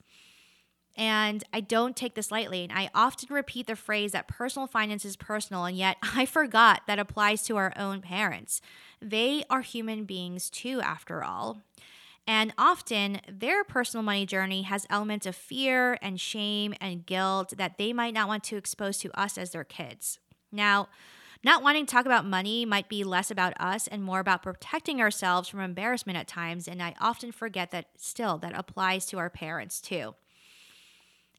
And 0.97 1.45
I 1.53 1.61
don't 1.61 1.97
take 1.97 2.17
this 2.17 2.33
lightly. 2.33 2.65
And 2.65 2.73
I 2.73 2.91
often 2.93 3.33
repeat 3.33 3.69
the 3.69 3.77
phrase 3.77 4.11
that 4.13 4.27
personal 4.27 4.67
finance 4.67 5.05
is 5.05 5.17
personal, 5.17 5.65
and 5.65 5.77
yet 5.77 5.97
I 6.03 6.27
forgot 6.27 6.83
that 6.87 6.99
applies 6.99 7.43
to 7.45 7.57
our 7.57 7.73
own 7.77 8.01
parents. 8.01 8.61
They 9.01 9.45
are 9.49 9.63
human 9.63 10.05
beings 10.05 10.51
too, 10.51 10.81
after 10.81 11.23
all. 11.23 11.63
And 12.27 12.53
often 12.59 13.21
their 13.27 13.65
personal 13.65 14.03
money 14.03 14.27
journey 14.27 14.63
has 14.63 14.87
elements 14.91 15.25
of 15.25 15.35
fear 15.35 15.99
and 16.03 16.21
shame 16.21 16.75
and 16.79 17.07
guilt 17.07 17.55
that 17.57 17.79
they 17.79 17.95
might 17.95 18.13
not 18.13 18.29
want 18.29 18.45
to 18.45 18.57
expose 18.57 18.99
to 18.99 19.19
us 19.19 19.39
as 19.39 19.53
their 19.53 19.65
kids. 19.65 20.19
Now, 20.53 20.89
not 21.45 21.63
wanting 21.63 21.87
to 21.87 21.93
talk 21.93 22.07
about 22.07 22.25
money 22.25 22.65
might 22.65 22.89
be 22.89 23.05
less 23.05 23.31
about 23.31 23.53
us 23.61 23.87
and 23.87 24.03
more 24.03 24.21
about 24.21 24.43
protecting 24.43 25.01
ourselves 25.01 25.49
from 25.49 25.61
embarrassment 25.61 26.19
at 26.19 26.27
times. 26.27 26.67
And 26.67 26.83
I 26.83 26.95
often 27.01 27.33
forget 27.33 27.71
that 27.71 27.87
still 27.97 28.39
that 28.39 28.59
applies 28.59 29.07
to 29.07 29.19
our 29.19 29.31
parents 29.31 29.81
too. 29.81 30.15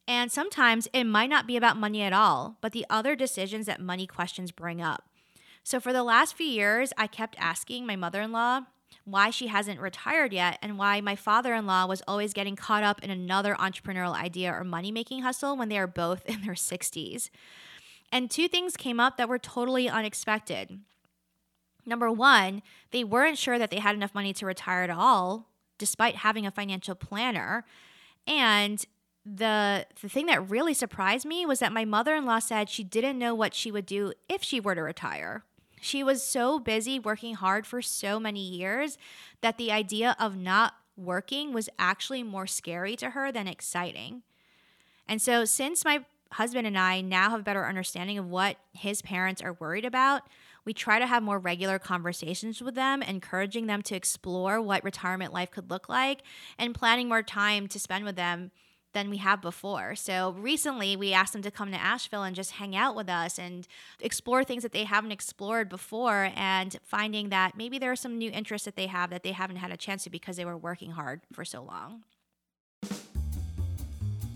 And 0.08 0.32
sometimes 0.32 0.88
it 0.92 1.04
might 1.04 1.30
not 1.30 1.46
be 1.46 1.56
about 1.56 1.76
money 1.76 2.02
at 2.02 2.12
all, 2.12 2.56
but 2.60 2.72
the 2.72 2.86
other 2.90 3.14
decisions 3.14 3.66
that 3.66 3.80
money 3.80 4.06
questions 4.06 4.50
bring 4.50 4.80
up. 4.80 5.04
So 5.62 5.78
for 5.78 5.92
the 5.92 6.02
last 6.02 6.34
few 6.34 6.46
years, 6.46 6.92
I 6.96 7.06
kept 7.06 7.36
asking 7.38 7.86
my 7.86 7.94
mother 7.96 8.20
in 8.20 8.32
law 8.32 8.62
why 9.04 9.30
she 9.30 9.46
hasn't 9.48 9.80
retired 9.80 10.32
yet 10.32 10.58
and 10.62 10.78
why 10.78 11.00
my 11.00 11.16
father 11.16 11.54
in 11.54 11.66
law 11.66 11.86
was 11.86 12.02
always 12.08 12.32
getting 12.32 12.56
caught 12.56 12.82
up 12.82 13.02
in 13.02 13.10
another 13.10 13.54
entrepreneurial 13.54 14.14
idea 14.14 14.52
or 14.52 14.64
money 14.64 14.90
making 14.90 15.22
hustle 15.22 15.56
when 15.56 15.68
they 15.68 15.78
are 15.78 15.86
both 15.86 16.24
in 16.26 16.42
their 16.42 16.54
60s. 16.54 17.30
And 18.12 18.30
two 18.30 18.48
things 18.48 18.76
came 18.76 18.98
up 18.98 19.16
that 19.16 19.28
were 19.28 19.38
totally 19.38 19.88
unexpected. 19.88 20.80
Number 21.86 22.10
one, 22.10 22.62
they 22.90 23.04
weren't 23.04 23.38
sure 23.38 23.58
that 23.58 23.70
they 23.70 23.78
had 23.78 23.94
enough 23.94 24.14
money 24.14 24.32
to 24.34 24.46
retire 24.46 24.82
at 24.82 24.90
all, 24.90 25.48
despite 25.78 26.16
having 26.16 26.46
a 26.46 26.50
financial 26.50 26.94
planner. 26.94 27.64
And 28.26 28.84
the 29.24 29.86
the 30.00 30.08
thing 30.08 30.26
that 30.26 30.48
really 30.48 30.74
surprised 30.74 31.26
me 31.26 31.44
was 31.44 31.58
that 31.58 31.72
my 31.72 31.84
mother-in-law 31.84 32.38
said 32.38 32.68
she 32.68 32.84
didn't 32.84 33.18
know 33.18 33.34
what 33.34 33.54
she 33.54 33.70
would 33.70 33.86
do 33.86 34.12
if 34.28 34.42
she 34.42 34.60
were 34.60 34.74
to 34.74 34.82
retire. 34.82 35.44
She 35.80 36.02
was 36.02 36.22
so 36.22 36.58
busy 36.58 36.98
working 36.98 37.34
hard 37.34 37.66
for 37.66 37.80
so 37.80 38.20
many 38.20 38.40
years 38.40 38.98
that 39.40 39.56
the 39.56 39.72
idea 39.72 40.16
of 40.18 40.36
not 40.36 40.74
working 40.96 41.52
was 41.52 41.68
actually 41.78 42.22
more 42.22 42.46
scary 42.46 42.96
to 42.96 43.10
her 43.10 43.32
than 43.32 43.46
exciting. 43.46 44.22
And 45.08 45.20
so 45.20 45.44
since 45.44 45.84
my 45.84 46.04
husband 46.32 46.66
and 46.66 46.78
I 46.78 47.00
now 47.00 47.30
have 47.30 47.40
a 47.40 47.44
better 47.44 47.66
understanding 47.66 48.18
of 48.18 48.28
what 48.28 48.56
his 48.72 49.02
parents 49.02 49.42
are 49.42 49.54
worried 49.54 49.84
about. 49.84 50.22
We 50.64 50.72
try 50.72 50.98
to 50.98 51.06
have 51.06 51.22
more 51.22 51.38
regular 51.38 51.78
conversations 51.78 52.62
with 52.62 52.74
them, 52.74 53.02
encouraging 53.02 53.66
them 53.66 53.82
to 53.82 53.96
explore 53.96 54.60
what 54.60 54.84
retirement 54.84 55.32
life 55.32 55.50
could 55.50 55.70
look 55.70 55.88
like 55.88 56.22
and 56.58 56.74
planning 56.74 57.08
more 57.08 57.22
time 57.22 57.66
to 57.68 57.78
spend 57.78 58.04
with 58.04 58.16
them 58.16 58.50
than 58.92 59.08
we 59.08 59.18
have 59.18 59.40
before. 59.40 59.94
So 59.94 60.32
recently, 60.32 60.96
we 60.96 61.12
asked 61.12 61.32
them 61.32 61.42
to 61.42 61.50
come 61.50 61.70
to 61.70 61.80
Asheville 61.80 62.24
and 62.24 62.34
just 62.34 62.52
hang 62.52 62.74
out 62.74 62.96
with 62.96 63.08
us 63.08 63.38
and 63.38 63.66
explore 64.00 64.42
things 64.42 64.62
that 64.64 64.72
they 64.72 64.84
haven't 64.84 65.12
explored 65.12 65.68
before, 65.68 66.32
and 66.34 66.76
finding 66.84 67.28
that 67.28 67.56
maybe 67.56 67.78
there 67.78 67.92
are 67.92 67.96
some 67.96 68.18
new 68.18 68.30
interests 68.32 68.64
that 68.64 68.76
they 68.76 68.88
have 68.88 69.10
that 69.10 69.22
they 69.22 69.32
haven't 69.32 69.56
had 69.56 69.70
a 69.70 69.76
chance 69.76 70.04
to 70.04 70.10
because 70.10 70.36
they 70.36 70.44
were 70.44 70.58
working 70.58 70.90
hard 70.90 71.20
for 71.32 71.44
so 71.44 71.62
long. 71.62 72.02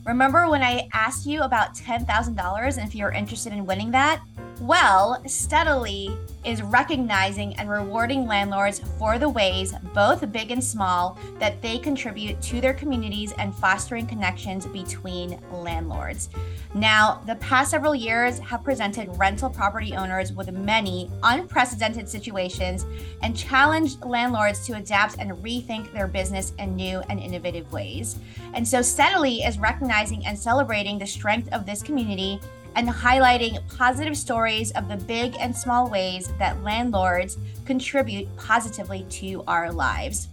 Remember 0.05 0.51
when 0.51 0.63
I 0.63 0.87
asked 0.93 1.25
you 1.25 1.41
about 1.43 1.75
$10,000 1.75 2.77
and 2.77 2.87
if 2.87 2.95
you're 2.95 3.13
interested 3.13 3.55
in 3.55 3.65
winning 3.65 3.91
that? 3.93 4.21
Well, 4.61 5.21
Steadily 5.27 6.17
is 6.45 6.63
recognizing 6.63 7.57
and 7.57 7.71
rewarding 7.71 8.27
landlords 8.27 8.81
for 8.99 9.19
the 9.19 9.29
ways, 9.29 9.73
both 9.95 10.31
big 10.31 10.51
and 10.51 10.63
small, 10.63 11.19
that 11.39 11.61
they 11.63 11.79
contribute 11.79 12.41
to 12.43 12.61
their 12.61 12.75
communities 12.75 13.33
and 13.39 13.55
fostering 13.55 14.07
connections 14.07 14.67
between 14.67 15.41
landlords. 15.51 16.29
Now, 16.75 17.23
the 17.27 17.37
past 17.37 17.71
several 17.71 17.95
years 17.95 18.39
have 18.41 18.63
presented 18.63 19.09
rental 19.17 19.49
property 19.49 19.95
owners 19.95 20.33
with 20.33 20.53
many 20.53 21.11
unprecedented 21.23 22.09
situations 22.09 22.85
and 23.23 23.37
challenged 23.37 24.05
landlords 24.05 24.67
to 24.67 24.75
adapt 24.75 25.19
and 25.19 25.33
rethink 25.43 25.93
their 25.93 26.07
business 26.07 26.53
in 26.59 26.77
new 26.77 27.01
and 27.09 27.19
innovative 27.19 27.73
ways. 27.73 28.19
And 28.53 28.67
so, 28.67 28.83
Steadily 28.83 29.39
is 29.39 29.59
recognizing 29.59 29.94
and 29.95 30.39
celebrating 30.39 30.99
the 30.99 31.07
strength 31.07 31.53
of 31.53 31.67
this 31.67 31.83
community 31.83 32.41
and 32.75 32.89
highlighting 32.89 33.61
positive 33.77 34.17
stories 34.17 34.73
of 34.73 34.89
the 34.89 34.97
big 34.97 35.37
and 35.39 35.57
small 35.57 35.89
ways 35.89 36.33
that 36.39 36.61
landlords 36.63 37.39
contribute 37.65 38.27
positively 38.37 39.07
to 39.09 39.45
our 39.47 39.71
lives. 39.71 40.29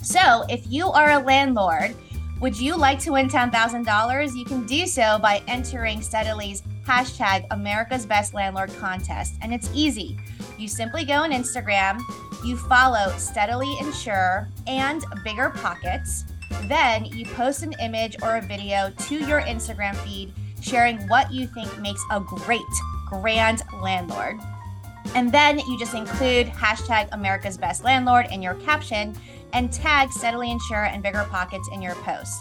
So, 0.00 0.44
if 0.48 0.64
you 0.68 0.90
are 0.90 1.12
a 1.12 1.18
landlord, 1.18 1.96
would 2.40 2.56
you 2.58 2.76
like 2.76 2.98
to 3.00 3.10
win 3.10 3.28
$10,000? 3.28 4.36
You 4.36 4.44
can 4.44 4.66
do 4.66 4.86
so 4.86 5.18
by 5.18 5.42
entering 5.48 6.00
Steadily's 6.00 6.62
hashtag 6.86 7.46
America's 7.50 8.06
Best 8.06 8.34
Landlord 8.34 8.72
contest. 8.78 9.34
And 9.40 9.52
it's 9.52 9.70
easy. 9.74 10.18
You 10.58 10.68
simply 10.68 11.04
go 11.04 11.14
on 11.14 11.32
Instagram, 11.32 12.00
you 12.44 12.56
follow 12.56 13.12
Steadily 13.16 13.74
Insure 13.80 14.48
and 14.66 15.04
Bigger 15.24 15.50
Pockets. 15.50 16.24
Then 16.68 17.04
you 17.04 17.26
post 17.26 17.62
an 17.62 17.74
image 17.80 18.16
or 18.22 18.36
a 18.36 18.40
video 18.40 18.90
to 18.90 19.14
your 19.14 19.42
Instagram 19.42 19.96
feed 19.96 20.32
sharing 20.60 20.98
what 21.08 21.32
you 21.32 21.46
think 21.46 21.78
makes 21.80 22.02
a 22.10 22.20
great 22.20 22.60
grand 23.06 23.62
landlord. 23.82 24.40
And 25.14 25.30
then 25.30 25.58
you 25.58 25.78
just 25.78 25.94
include 25.94 26.46
hashtag 26.48 27.08
America's 27.12 27.58
Best 27.58 27.84
Landlord 27.84 28.26
in 28.32 28.42
your 28.42 28.54
caption 28.54 29.14
and 29.52 29.72
tag 29.72 30.10
Steadily 30.10 30.50
Insure 30.50 30.84
and 30.84 31.02
Bigger 31.02 31.26
Pockets 31.30 31.68
in 31.72 31.82
your 31.82 31.94
post. 31.96 32.40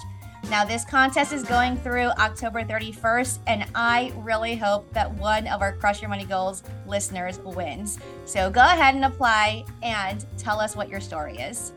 Now, 0.50 0.66
this 0.66 0.84
contest 0.84 1.32
is 1.32 1.44
going 1.44 1.78
through 1.78 2.08
October 2.20 2.64
31st, 2.64 3.40
and 3.48 3.66
I 3.76 4.12
really 4.18 4.56
hope 4.56 4.92
that 4.94 5.10
one 5.14 5.48
of 5.48 5.62
our 5.62 5.72
Crush 5.74 6.02
Your 6.02 6.10
Money 6.10 6.26
Goals 6.26 6.64
listeners 6.86 7.40
wins. 7.40 7.98
So 8.26 8.50
go 8.50 8.62
ahead 8.62 8.96
and 8.96 9.06
apply 9.06 9.66
and 9.84 10.26
tell 10.38 10.60
us 10.60 10.76
what 10.76 10.90
your 10.90 11.00
story 11.00 11.38
is. 11.38 11.72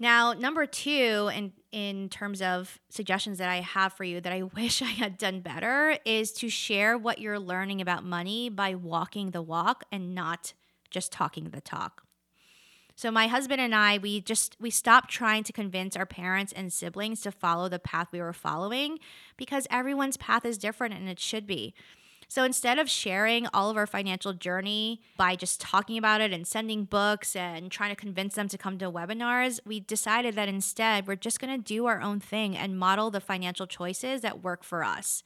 Now, 0.00 0.32
number 0.32 0.66
two, 0.66 1.30
in 1.32 1.52
in 1.72 2.08
terms 2.08 2.42
of 2.42 2.80
suggestions 2.88 3.38
that 3.38 3.48
I 3.48 3.60
have 3.60 3.92
for 3.92 4.02
you 4.02 4.20
that 4.20 4.32
I 4.32 4.42
wish 4.56 4.82
I 4.82 4.86
had 4.86 5.18
done 5.18 5.40
better, 5.40 5.98
is 6.04 6.32
to 6.32 6.48
share 6.48 6.98
what 6.98 7.20
you're 7.20 7.38
learning 7.38 7.80
about 7.80 8.02
money 8.02 8.48
by 8.48 8.74
walking 8.74 9.30
the 9.30 9.42
walk 9.42 9.84
and 9.92 10.14
not 10.14 10.54
just 10.90 11.12
talking 11.12 11.50
the 11.50 11.60
talk. 11.60 12.02
So 12.96 13.10
my 13.10 13.28
husband 13.28 13.60
and 13.60 13.74
I, 13.74 13.98
we 13.98 14.20
just 14.20 14.56
we 14.58 14.70
stopped 14.70 15.10
trying 15.10 15.44
to 15.44 15.52
convince 15.52 15.96
our 15.96 16.06
parents 16.06 16.52
and 16.52 16.72
siblings 16.72 17.20
to 17.22 17.30
follow 17.30 17.68
the 17.68 17.78
path 17.78 18.08
we 18.10 18.20
were 18.20 18.32
following 18.32 18.98
because 19.36 19.66
everyone's 19.70 20.16
path 20.16 20.44
is 20.44 20.58
different 20.58 20.94
and 20.94 21.08
it 21.08 21.20
should 21.20 21.46
be. 21.46 21.74
So 22.30 22.44
instead 22.44 22.78
of 22.78 22.88
sharing 22.88 23.48
all 23.52 23.70
of 23.70 23.76
our 23.76 23.88
financial 23.88 24.32
journey 24.32 25.00
by 25.16 25.34
just 25.34 25.60
talking 25.60 25.98
about 25.98 26.20
it 26.20 26.32
and 26.32 26.46
sending 26.46 26.84
books 26.84 27.34
and 27.34 27.72
trying 27.72 27.90
to 27.90 27.96
convince 27.96 28.36
them 28.36 28.46
to 28.46 28.56
come 28.56 28.78
to 28.78 28.88
webinars, 28.88 29.58
we 29.66 29.80
decided 29.80 30.36
that 30.36 30.48
instead 30.48 31.08
we're 31.08 31.16
just 31.16 31.40
going 31.40 31.52
to 31.52 31.60
do 31.60 31.86
our 31.86 32.00
own 32.00 32.20
thing 32.20 32.56
and 32.56 32.78
model 32.78 33.10
the 33.10 33.20
financial 33.20 33.66
choices 33.66 34.20
that 34.20 34.44
work 34.44 34.62
for 34.62 34.84
us. 34.84 35.24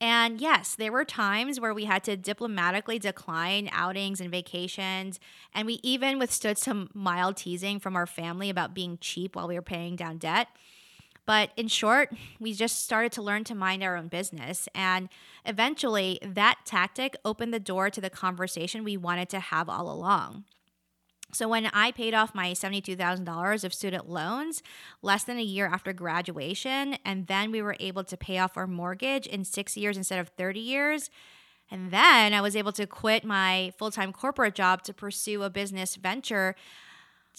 And 0.00 0.40
yes, 0.40 0.74
there 0.74 0.92
were 0.92 1.04
times 1.04 1.60
where 1.60 1.74
we 1.74 1.84
had 1.84 2.04
to 2.04 2.16
diplomatically 2.16 2.98
decline 2.98 3.68
outings 3.70 4.18
and 4.18 4.30
vacations. 4.30 5.20
And 5.54 5.66
we 5.66 5.78
even 5.82 6.18
withstood 6.18 6.56
some 6.56 6.88
mild 6.94 7.36
teasing 7.36 7.80
from 7.80 7.96
our 7.96 8.06
family 8.06 8.48
about 8.48 8.72
being 8.72 8.96
cheap 9.02 9.36
while 9.36 9.46
we 9.46 9.56
were 9.56 9.62
paying 9.62 9.94
down 9.94 10.16
debt. 10.16 10.48
But 11.28 11.50
in 11.58 11.68
short, 11.68 12.10
we 12.40 12.54
just 12.54 12.82
started 12.82 13.12
to 13.12 13.22
learn 13.22 13.44
to 13.44 13.54
mind 13.54 13.82
our 13.82 13.96
own 13.96 14.08
business. 14.08 14.66
And 14.74 15.10
eventually, 15.44 16.18
that 16.22 16.60
tactic 16.64 17.18
opened 17.22 17.52
the 17.52 17.60
door 17.60 17.90
to 17.90 18.00
the 18.00 18.08
conversation 18.08 18.82
we 18.82 18.96
wanted 18.96 19.28
to 19.28 19.38
have 19.38 19.68
all 19.68 19.92
along. 19.92 20.44
So, 21.34 21.46
when 21.46 21.66
I 21.66 21.92
paid 21.92 22.14
off 22.14 22.34
my 22.34 22.52
$72,000 22.52 23.62
of 23.62 23.74
student 23.74 24.08
loans 24.08 24.62
less 25.02 25.24
than 25.24 25.36
a 25.36 25.42
year 25.42 25.66
after 25.66 25.92
graduation, 25.92 26.96
and 27.04 27.26
then 27.26 27.50
we 27.50 27.60
were 27.60 27.76
able 27.78 28.04
to 28.04 28.16
pay 28.16 28.38
off 28.38 28.56
our 28.56 28.66
mortgage 28.66 29.26
in 29.26 29.44
six 29.44 29.76
years 29.76 29.98
instead 29.98 30.20
of 30.20 30.30
30 30.30 30.60
years, 30.60 31.10
and 31.70 31.90
then 31.90 32.32
I 32.32 32.40
was 32.40 32.56
able 32.56 32.72
to 32.72 32.86
quit 32.86 33.22
my 33.22 33.74
full 33.76 33.90
time 33.90 34.14
corporate 34.14 34.54
job 34.54 34.80
to 34.84 34.94
pursue 34.94 35.42
a 35.42 35.50
business 35.50 35.94
venture 35.96 36.56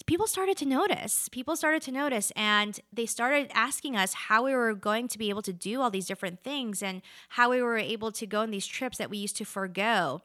people 0.06 0.26
started 0.26 0.56
to 0.58 0.66
notice. 0.66 1.28
People 1.28 1.56
started 1.56 1.82
to 1.82 1.92
notice, 1.92 2.32
and 2.34 2.80
they 2.92 3.06
started 3.06 3.50
asking 3.54 3.96
us 3.96 4.14
how 4.14 4.44
we 4.44 4.54
were 4.54 4.74
going 4.74 5.08
to 5.08 5.18
be 5.18 5.28
able 5.28 5.42
to 5.42 5.52
do 5.52 5.80
all 5.80 5.90
these 5.90 6.06
different 6.06 6.42
things 6.42 6.82
and 6.82 7.02
how 7.30 7.50
we 7.50 7.62
were 7.62 7.78
able 7.78 8.10
to 8.12 8.26
go 8.26 8.40
on 8.40 8.50
these 8.50 8.66
trips 8.66 8.98
that 8.98 9.10
we 9.10 9.18
used 9.18 9.36
to 9.36 9.44
forego. 9.44 10.22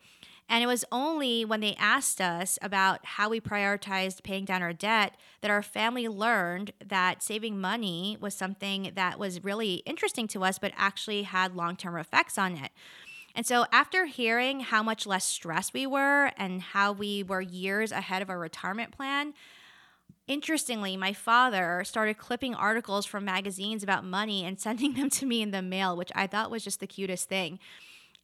And 0.48 0.64
it 0.64 0.68
was 0.68 0.86
only 0.92 1.44
when 1.44 1.60
they 1.60 1.76
asked 1.80 2.22
us 2.22 2.60
about 2.62 3.04
how 3.04 3.30
we 3.30 3.42
prioritized 3.42 4.24
paying 4.24 4.46
down 4.46 4.62
our 4.62 4.74
debt 4.74 5.16
that 5.42 5.50
our 5.50 5.64
family 5.64 6.08
learned 6.08 6.72
that 6.86 7.24
saving 7.24 7.60
money 7.60 8.18
was 8.22 8.36
something 8.36 8.92
that 8.94 9.18
was 9.18 9.44
really 9.44 9.76
interesting 9.86 10.28
to 10.30 10.44
us, 10.44 10.60
but 10.60 10.72
actually 10.76 11.24
had 11.24 11.56
long 11.56 11.76
term 11.76 11.98
effects 11.98 12.38
on 12.38 12.56
it. 12.58 12.72
And 13.36 13.46
so, 13.46 13.66
after 13.72 14.06
hearing 14.06 14.62
how 14.62 14.82
much 14.82 15.06
less 15.06 15.26
stressed 15.26 15.74
we 15.74 15.86
were 15.86 16.32
and 16.38 16.62
how 16.62 16.94
we 16.94 17.22
were 17.22 17.42
years 17.42 17.92
ahead 17.92 18.22
of 18.22 18.30
our 18.30 18.40
retirement 18.40 18.92
plan, 18.92 19.34
Interestingly, 20.28 20.98
my 20.98 21.14
father 21.14 21.84
started 21.86 22.18
clipping 22.18 22.56
articles 22.56 23.06
from 23.06 23.26
magazines 23.26 23.84
about 23.84 24.04
money 24.04 24.44
and 24.44 24.60
sending 24.66 24.94
them 24.94 25.10
to 25.12 25.26
me 25.26 25.42
in 25.42 25.52
the 25.52 25.62
mail, 25.62 25.96
which 25.96 26.12
I 26.16 26.28
thought 26.28 26.52
was 26.52 26.64
just 26.64 26.80
the 26.80 26.88
cutest 26.88 27.30
thing. 27.30 27.60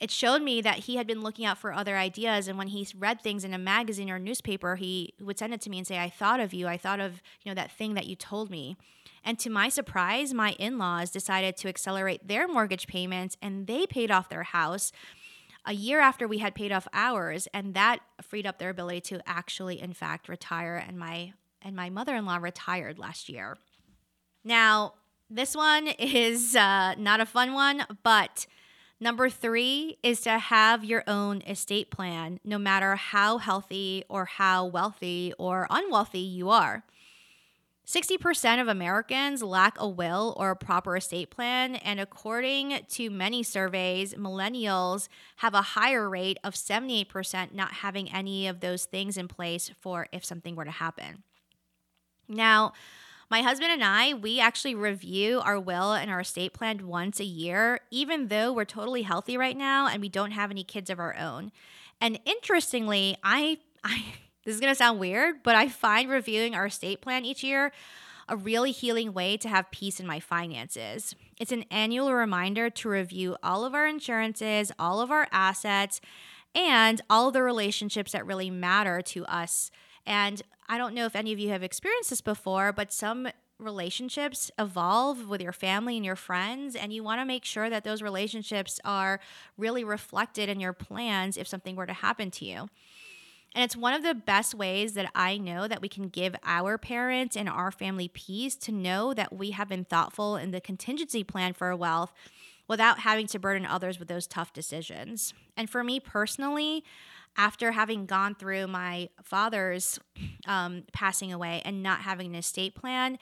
It 0.01 0.09
showed 0.09 0.41
me 0.41 0.61
that 0.61 0.79
he 0.79 0.95
had 0.95 1.05
been 1.05 1.21
looking 1.21 1.45
out 1.45 1.59
for 1.59 1.71
other 1.71 1.95
ideas, 1.95 2.47
and 2.47 2.57
when 2.57 2.69
he 2.69 2.87
read 2.97 3.21
things 3.21 3.43
in 3.45 3.53
a 3.53 3.59
magazine 3.59 4.09
or 4.09 4.15
a 4.15 4.19
newspaper, 4.19 4.75
he 4.75 5.13
would 5.21 5.37
send 5.37 5.53
it 5.53 5.61
to 5.61 5.69
me 5.69 5.77
and 5.77 5.85
say, 5.85 5.99
"I 5.99 6.09
thought 6.09 6.39
of 6.39 6.55
you. 6.55 6.67
I 6.67 6.75
thought 6.75 6.99
of 6.99 7.21
you 7.43 7.51
know 7.51 7.55
that 7.55 7.71
thing 7.71 7.93
that 7.93 8.07
you 8.07 8.15
told 8.15 8.49
me." 8.49 8.75
And 9.23 9.37
to 9.37 9.51
my 9.51 9.69
surprise, 9.69 10.33
my 10.33 10.53
in-laws 10.53 11.11
decided 11.11 11.55
to 11.57 11.69
accelerate 11.69 12.27
their 12.27 12.47
mortgage 12.47 12.87
payments, 12.87 13.37
and 13.43 13.67
they 13.67 13.85
paid 13.85 14.09
off 14.09 14.27
their 14.27 14.41
house 14.41 14.91
a 15.65 15.73
year 15.73 15.99
after 15.99 16.27
we 16.27 16.39
had 16.39 16.55
paid 16.55 16.71
off 16.71 16.87
ours, 16.93 17.47
and 17.53 17.75
that 17.75 17.99
freed 18.23 18.47
up 18.47 18.57
their 18.57 18.71
ability 18.71 19.01
to 19.01 19.21
actually, 19.29 19.79
in 19.79 19.93
fact, 19.93 20.27
retire. 20.27 20.75
And 20.75 20.97
my 20.97 21.33
and 21.61 21.75
my 21.75 21.91
mother 21.91 22.15
in 22.15 22.25
law 22.25 22.37
retired 22.37 22.97
last 22.97 23.29
year. 23.29 23.55
Now, 24.43 24.95
this 25.29 25.55
one 25.55 25.87
is 25.87 26.55
uh, 26.55 26.95
not 26.97 27.19
a 27.21 27.25
fun 27.27 27.53
one, 27.53 27.85
but 28.01 28.47
number 29.01 29.29
three 29.29 29.97
is 30.03 30.21
to 30.21 30.37
have 30.39 30.85
your 30.85 31.03
own 31.07 31.41
estate 31.41 31.91
plan, 31.91 32.39
no 32.45 32.57
matter 32.57 32.95
how 32.95 33.39
healthy 33.39 34.05
or 34.07 34.25
how 34.25 34.65
wealthy 34.65 35.33
or 35.37 35.67
unwealthy 35.69 36.19
you 36.19 36.49
are. 36.49 36.85
60% 37.85 38.61
of 38.61 38.69
Americans 38.69 39.43
lack 39.43 39.75
a 39.77 39.89
will 39.89 40.33
or 40.37 40.51
a 40.51 40.55
proper 40.55 40.95
estate 40.95 41.29
plan, 41.29 41.75
and 41.75 41.99
according 41.99 42.79
to 42.87 43.09
many 43.09 43.43
surveys, 43.43 44.13
millennials 44.13 45.09
have 45.37 45.53
a 45.53 45.61
higher 45.61 46.09
rate 46.09 46.37
of 46.43 46.53
78% 46.53 47.53
not 47.53 47.73
having 47.73 48.09
any 48.09 48.47
of 48.47 48.61
those 48.61 48.85
things 48.85 49.17
in 49.17 49.27
place 49.27 49.71
for 49.81 50.07
if 50.13 50.23
something 50.23 50.55
were 50.55 50.63
to 50.63 50.71
happen. 50.71 51.23
Now, 52.29 52.71
my 53.31 53.41
husband 53.41 53.71
and 53.71 53.83
I, 53.83 54.13
we 54.13 54.41
actually 54.41 54.75
review 54.75 55.39
our 55.39 55.57
will 55.57 55.93
and 55.93 56.11
our 56.11 56.19
estate 56.19 56.53
plan 56.53 56.85
once 56.85 57.17
a 57.21 57.23
year, 57.23 57.79
even 57.89 58.27
though 58.27 58.51
we're 58.51 58.65
totally 58.65 59.03
healthy 59.03 59.37
right 59.37 59.55
now 59.55 59.87
and 59.87 60.01
we 60.01 60.09
don't 60.09 60.31
have 60.31 60.51
any 60.51 60.65
kids 60.65 60.89
of 60.89 60.99
our 60.99 61.15
own. 61.17 61.53
And 62.01 62.19
interestingly, 62.25 63.15
I, 63.23 63.59
I 63.85 64.03
this 64.43 64.53
is 64.55 64.59
going 64.59 64.71
to 64.71 64.77
sound 64.77 64.99
weird, 64.99 65.43
but 65.43 65.55
I 65.55 65.69
find 65.69 66.09
reviewing 66.09 66.55
our 66.55 66.65
estate 66.65 67.01
plan 67.01 67.23
each 67.23 67.41
year 67.41 67.71
a 68.27 68.35
really 68.35 68.71
healing 68.71 69.13
way 69.13 69.37
to 69.37 69.47
have 69.47 69.71
peace 69.71 69.99
in 69.99 70.07
my 70.07 70.19
finances. 70.19 71.15
It's 71.39 71.51
an 71.53 71.63
annual 71.71 72.13
reminder 72.13 72.69
to 72.69 72.89
review 72.89 73.37
all 73.41 73.63
of 73.63 73.73
our 73.73 73.87
insurances, 73.87 74.73
all 74.77 74.99
of 74.99 75.09
our 75.09 75.27
assets, 75.31 76.01
and 76.53 76.99
all 77.09 77.31
the 77.31 77.43
relationships 77.43 78.11
that 78.11 78.25
really 78.25 78.49
matter 78.49 79.01
to 79.01 79.25
us. 79.25 79.71
And 80.05 80.41
I 80.71 80.77
don't 80.77 80.95
know 80.95 81.05
if 81.05 81.17
any 81.17 81.33
of 81.33 81.39
you 81.39 81.49
have 81.49 81.63
experienced 81.63 82.11
this 82.11 82.21
before, 82.21 82.71
but 82.71 82.93
some 82.93 83.27
relationships 83.59 84.49
evolve 84.57 85.27
with 85.27 85.41
your 85.41 85.51
family 85.51 85.97
and 85.97 86.05
your 86.05 86.15
friends, 86.15 86.77
and 86.77 86.93
you 86.93 87.03
want 87.03 87.19
to 87.19 87.25
make 87.25 87.43
sure 87.43 87.69
that 87.69 87.83
those 87.83 88.01
relationships 88.01 88.79
are 88.85 89.19
really 89.57 89.83
reflected 89.83 90.47
in 90.47 90.61
your 90.61 90.71
plans 90.71 91.35
if 91.35 91.45
something 91.45 91.75
were 91.75 91.87
to 91.87 91.91
happen 91.91 92.31
to 92.31 92.45
you. 92.45 92.69
And 93.53 93.65
it's 93.65 93.75
one 93.75 93.93
of 93.93 94.01
the 94.01 94.15
best 94.15 94.53
ways 94.55 94.93
that 94.93 95.11
I 95.13 95.37
know 95.37 95.67
that 95.67 95.81
we 95.81 95.89
can 95.89 96.07
give 96.07 96.37
our 96.45 96.77
parents 96.77 97.35
and 97.35 97.49
our 97.49 97.69
family 97.69 98.07
peace 98.07 98.55
to 98.55 98.71
know 98.71 99.13
that 99.13 99.33
we 99.33 99.51
have 99.51 99.67
been 99.67 99.83
thoughtful 99.83 100.37
in 100.37 100.51
the 100.51 100.61
contingency 100.61 101.25
plan 101.25 101.51
for 101.51 101.75
wealth 101.75 102.13
without 102.69 102.99
having 102.99 103.27
to 103.27 103.39
burden 103.39 103.65
others 103.65 103.99
with 103.99 104.07
those 104.07 104.25
tough 104.25 104.53
decisions. 104.53 105.33
And 105.57 105.69
for 105.69 105.83
me 105.83 105.99
personally, 105.99 106.85
after 107.37 107.71
having 107.71 108.05
gone 108.05 108.35
through 108.35 108.67
my 108.67 109.09
father's 109.23 109.99
um, 110.47 110.83
passing 110.91 111.31
away 111.31 111.61
and 111.65 111.81
not 111.81 112.01
having 112.01 112.27
an 112.27 112.35
estate 112.35 112.75
plan, 112.75 113.17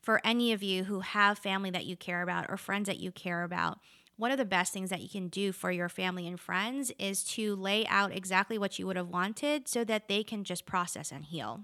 for 0.00 0.20
any 0.24 0.52
of 0.52 0.62
you 0.62 0.84
who 0.84 1.00
have 1.00 1.38
family 1.38 1.70
that 1.70 1.86
you 1.86 1.96
care 1.96 2.22
about 2.22 2.46
or 2.48 2.56
friends 2.56 2.86
that 2.86 2.98
you 2.98 3.12
care 3.12 3.44
about, 3.44 3.78
one 4.16 4.30
of 4.30 4.38
the 4.38 4.44
best 4.44 4.72
things 4.72 4.90
that 4.90 5.00
you 5.00 5.08
can 5.08 5.28
do 5.28 5.52
for 5.52 5.70
your 5.70 5.88
family 5.88 6.26
and 6.26 6.38
friends 6.38 6.92
is 6.98 7.24
to 7.24 7.54
lay 7.56 7.86
out 7.86 8.14
exactly 8.14 8.58
what 8.58 8.78
you 8.78 8.86
would 8.86 8.96
have 8.96 9.08
wanted 9.08 9.68
so 9.68 9.84
that 9.84 10.08
they 10.08 10.22
can 10.22 10.44
just 10.44 10.66
process 10.66 11.10
and 11.10 11.24
heal. 11.24 11.60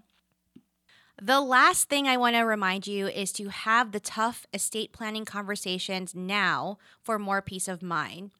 The 1.20 1.40
last 1.40 1.88
thing 1.88 2.06
I 2.06 2.16
want 2.16 2.36
to 2.36 2.42
remind 2.42 2.86
you 2.86 3.08
is 3.08 3.32
to 3.32 3.48
have 3.48 3.90
the 3.90 3.98
tough 3.98 4.46
estate 4.54 4.92
planning 4.92 5.24
conversations 5.24 6.14
now 6.14 6.78
for 7.02 7.18
more 7.18 7.42
peace 7.42 7.66
of 7.66 7.82
mind. 7.82 8.30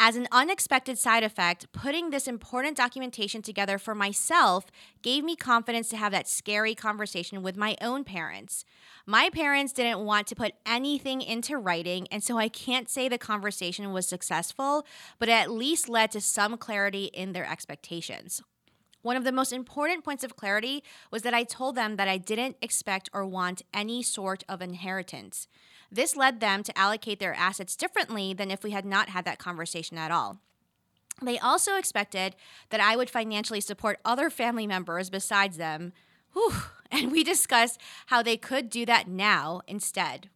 As 0.00 0.14
an 0.14 0.28
unexpected 0.30 0.96
side 0.96 1.24
effect, 1.24 1.72
putting 1.72 2.10
this 2.10 2.28
important 2.28 2.76
documentation 2.76 3.42
together 3.42 3.78
for 3.78 3.96
myself 3.96 4.70
gave 5.02 5.24
me 5.24 5.34
confidence 5.34 5.88
to 5.88 5.96
have 5.96 6.12
that 6.12 6.28
scary 6.28 6.76
conversation 6.76 7.42
with 7.42 7.56
my 7.56 7.76
own 7.80 8.04
parents. 8.04 8.64
My 9.06 9.28
parents 9.28 9.72
didn't 9.72 10.04
want 10.04 10.28
to 10.28 10.36
put 10.36 10.52
anything 10.64 11.20
into 11.20 11.58
writing, 11.58 12.06
and 12.12 12.22
so 12.22 12.38
I 12.38 12.48
can't 12.48 12.88
say 12.88 13.08
the 13.08 13.18
conversation 13.18 13.92
was 13.92 14.06
successful, 14.06 14.86
but 15.18 15.28
it 15.28 15.32
at 15.32 15.50
least 15.50 15.88
led 15.88 16.12
to 16.12 16.20
some 16.20 16.56
clarity 16.58 17.06
in 17.06 17.32
their 17.32 17.50
expectations. 17.50 18.40
One 19.08 19.16
of 19.16 19.24
the 19.24 19.32
most 19.32 19.54
important 19.54 20.04
points 20.04 20.22
of 20.22 20.36
clarity 20.36 20.84
was 21.10 21.22
that 21.22 21.32
I 21.32 21.42
told 21.42 21.76
them 21.76 21.96
that 21.96 22.08
I 22.08 22.18
didn't 22.18 22.58
expect 22.60 23.08
or 23.14 23.24
want 23.24 23.62
any 23.72 24.02
sort 24.02 24.44
of 24.50 24.60
inheritance. 24.60 25.48
This 25.90 26.14
led 26.14 26.40
them 26.40 26.62
to 26.64 26.76
allocate 26.78 27.18
their 27.18 27.32
assets 27.32 27.74
differently 27.74 28.34
than 28.34 28.50
if 28.50 28.62
we 28.62 28.72
had 28.72 28.84
not 28.84 29.08
had 29.08 29.24
that 29.24 29.38
conversation 29.38 29.96
at 29.96 30.10
all. 30.10 30.40
They 31.22 31.38
also 31.38 31.76
expected 31.76 32.36
that 32.68 32.82
I 32.82 32.96
would 32.96 33.08
financially 33.08 33.62
support 33.62 33.98
other 34.04 34.28
family 34.28 34.66
members 34.66 35.08
besides 35.08 35.56
them. 35.56 35.94
Whew, 36.34 36.52
and 36.90 37.10
we 37.10 37.24
discussed 37.24 37.80
how 38.08 38.22
they 38.22 38.36
could 38.36 38.68
do 38.68 38.84
that 38.84 39.08
now 39.08 39.62
instead. 39.66 40.28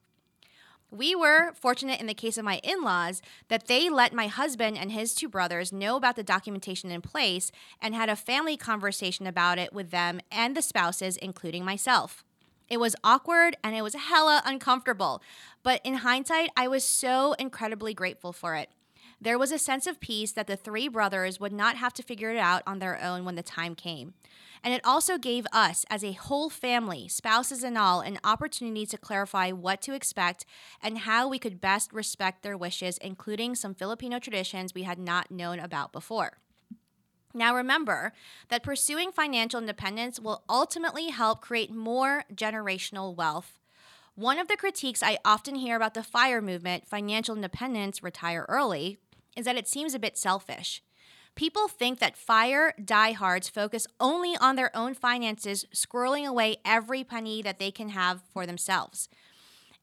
We 0.93 1.15
were 1.15 1.55
fortunate 1.55 2.03
in 2.03 2.07
the 2.07 2.13
case 2.13 2.37
of 2.37 2.45
my 2.45 2.61
in 2.63 2.83
laws 2.83 3.23
that 3.49 3.67
they 3.67 3.89
let 3.89 4.13
my 4.13 4.27
husband 4.27 4.77
and 4.77 4.93
his 4.93 5.15
two 5.15 5.27
brothers 5.27 5.73
know 5.73 5.97
about 5.97 6.17
the 6.17 6.23
documentation 6.23 6.91
in 6.91 7.01
place 7.01 7.51
and 7.81 7.95
had 7.95 8.11
a 8.11 8.15
family 8.15 8.59
conversation 8.59 9.27
about 9.27 9.59
it 9.59 9.73
with 9.73 9.91
them 9.91 10.21
and 10.31 10.55
the 10.55 10.61
spouses, 10.61 11.17
including 11.17 11.65
myself. 11.65 12.25
It 12.69 12.77
was 12.77 12.95
awkward 13.03 13.57
and 13.65 13.75
it 13.75 13.81
was 13.81 13.95
hella 13.95 14.43
uncomfortable. 14.45 15.23
But 15.63 15.81
in 15.83 15.95
hindsight, 15.95 16.51
I 16.59 16.69
was 16.69 16.85
so 16.85 17.33
incredibly 17.39 17.95
grateful 17.95 18.35
for 18.35 18.55
it. 18.55 18.69
There 19.23 19.39
was 19.39 19.53
a 19.53 19.59
sense 19.59 19.87
of 19.87 20.01
peace 20.01 20.33
that 20.33 20.49
the 20.49 20.57
three 20.57 20.89
brothers 20.89 21.39
would 21.39 21.53
not 21.53 21.77
have 21.77 21.95
to 21.95 22.03
figure 22.03 22.33
it 22.33 22.39
out 22.39 22.65
on 22.67 22.81
their 22.81 23.01
own 23.01 23.25
when 23.25 23.37
the 23.37 23.43
time 23.45 23.77
came. 23.77 24.15
And 24.65 24.75
it 24.75 24.85
also 24.85 25.17
gave 25.17 25.47
us, 25.53 25.87
as 25.89 26.03
a 26.03 26.11
whole 26.11 26.51
family, 26.51 27.07
spouses 27.07 27.63
and 27.63 27.79
all, 27.79 28.01
an 28.01 28.19
opportunity 28.25 28.85
to 28.85 28.99
clarify 28.99 29.53
what 29.53 29.81
to 29.83 29.95
expect 29.95 30.45
and 30.83 30.99
how 30.99 31.29
we 31.29 31.39
could 31.39 31.61
best 31.61 31.93
respect 31.93 32.43
their 32.43 32.57
wishes, 32.57 32.99
including 32.99 33.55
some 33.55 33.77
Filipino 33.77 34.19
traditions 34.19 34.75
we 34.75 34.83
had 34.83 34.99
not 34.99 35.31
known 35.31 35.61
about 35.61 35.93
before. 35.93 36.39
Now, 37.33 37.55
remember 37.55 38.15
that 38.49 38.65
pursuing 38.65 39.13
financial 39.13 39.61
independence 39.61 40.19
will 40.19 40.43
ultimately 40.49 41.11
help 41.11 41.41
create 41.41 41.71
more 41.73 42.25
generational 42.35 43.15
wealth. 43.15 43.61
One 44.17 44.41
of 44.41 44.49
the 44.49 44.57
critiques 44.57 45.01
I 45.01 45.19
often 45.25 45.55
hear 45.55 45.77
about 45.77 45.95
the 45.95 46.03
FIRE 46.03 46.43
movement, 46.43 46.89
financial 46.89 47.37
independence, 47.37 48.03
retire 48.03 48.45
early, 48.49 48.99
is 49.37 49.45
that 49.45 49.57
it 49.57 49.69
seems 49.69 49.95
a 49.95 49.99
bit 49.99 50.17
selfish. 50.17 50.83
People 51.35 51.67
think 51.67 51.99
that 51.99 52.17
FIRE 52.17 52.75
diehards 52.83 53.49
focus 53.49 53.87
only 53.99 54.37
on 54.37 54.57
their 54.57 54.75
own 54.77 54.95
finances, 54.95 55.65
squirreling 55.75 56.27
away 56.27 56.59
every 56.65 57.05
penny 57.05 57.41
that 57.43 57.59
they 57.59 57.71
can 57.71 57.91
have 57.91 58.23
for 58.33 58.45
themselves. 58.45 59.09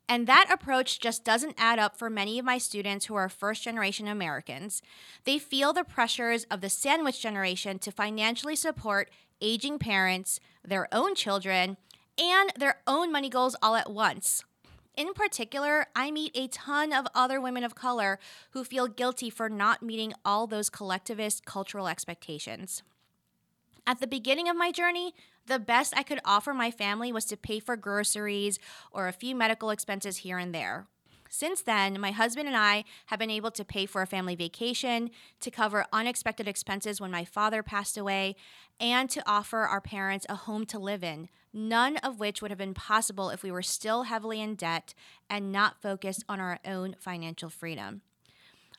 And 0.08 0.26
that 0.26 0.50
approach 0.52 1.00
just 1.00 1.24
doesn't 1.24 1.56
add 1.58 1.78
up 1.78 1.96
for 1.96 2.10
many 2.10 2.40
of 2.40 2.46
my 2.46 2.58
students 2.58 3.06
who 3.06 3.16
are 3.16 3.30
first 3.30 3.64
generation 3.64 4.08
Americans. 4.08 4.82
They 5.24 5.38
feel 5.38 5.72
the 5.72 5.84
pressures 5.84 6.46
of 6.46 6.62
the 6.62 6.70
sandwich 6.70 7.22
generation 7.22 7.78
to 7.80 7.92
financially 7.92 8.56
support 8.56 9.12
aging 9.40 9.78
parents, 9.78 10.40
their 10.66 10.88
own 10.92 11.14
children, 11.14 11.78
and 12.18 12.52
their 12.58 12.82
own 12.88 13.12
money 13.12 13.30
goals 13.30 13.56
all 13.62 13.76
at 13.76 13.92
once. 13.92 14.44
In 15.00 15.14
particular, 15.14 15.88
I 15.96 16.12
meet 16.12 16.36
a 16.36 16.50
ton 16.50 16.92
of 16.92 17.08
other 17.16 17.40
women 17.40 17.64
of 17.64 17.74
color 17.74 18.20
who 18.50 18.66
feel 18.66 18.90
guilty 18.90 19.30
for 19.30 19.48
not 19.48 19.82
meeting 19.82 20.14
all 20.26 20.46
those 20.46 20.70
collectivist 20.70 21.46
cultural 21.46 21.88
expectations. 21.88 22.84
At 23.88 24.02
the 24.02 24.08
beginning 24.08 24.50
of 24.50 24.58
my 24.58 24.74
journey, 24.74 25.16
the 25.46 25.58
best 25.58 25.94
I 25.96 26.04
could 26.04 26.20
offer 26.26 26.54
my 26.54 26.70
family 26.70 27.14
was 27.14 27.24
to 27.28 27.38
pay 27.38 27.62
for 27.62 27.78
groceries 27.78 28.60
or 28.92 29.08
a 29.08 29.14
few 29.14 29.38
medical 29.38 29.70
expenses 29.70 30.18
here 30.18 30.38
and 30.38 30.54
there. 30.54 30.88
Since 31.30 31.62
then, 31.62 31.98
my 32.02 32.12
husband 32.12 32.50
and 32.50 32.58
I 32.58 32.84
have 33.06 33.20
been 33.20 33.32
able 33.32 33.52
to 33.52 33.64
pay 33.64 33.86
for 33.86 34.02
a 34.02 34.08
family 34.08 34.36
vacation, 34.36 35.12
to 35.40 35.50
cover 35.50 35.86
unexpected 35.94 36.46
expenses 36.46 37.00
when 37.00 37.10
my 37.10 37.24
father 37.24 37.64
passed 37.64 37.98
away, 37.98 38.36
and 38.82 39.10
to 39.12 39.24
offer 39.26 39.60
our 39.60 39.80
parents 39.80 40.26
a 40.28 40.36
home 40.36 40.66
to 40.66 40.78
live 40.78 41.06
in, 41.06 41.30
none 41.54 41.98
of 41.98 42.20
which 42.20 42.42
would 42.42 42.52
have 42.52 42.58
been 42.58 42.74
possible 42.74 43.30
if 43.30 43.44
we 43.44 43.52
were 43.52 43.62
still 43.62 44.04
heavily 44.04 44.42
in 44.42 44.56
debt 44.56 44.94
and 45.30 45.52
not 45.52 45.82
focused 45.82 46.24
on 46.30 46.40
our 46.40 46.60
own 46.66 46.96
financial 47.00 47.50
freedom. 47.50 48.02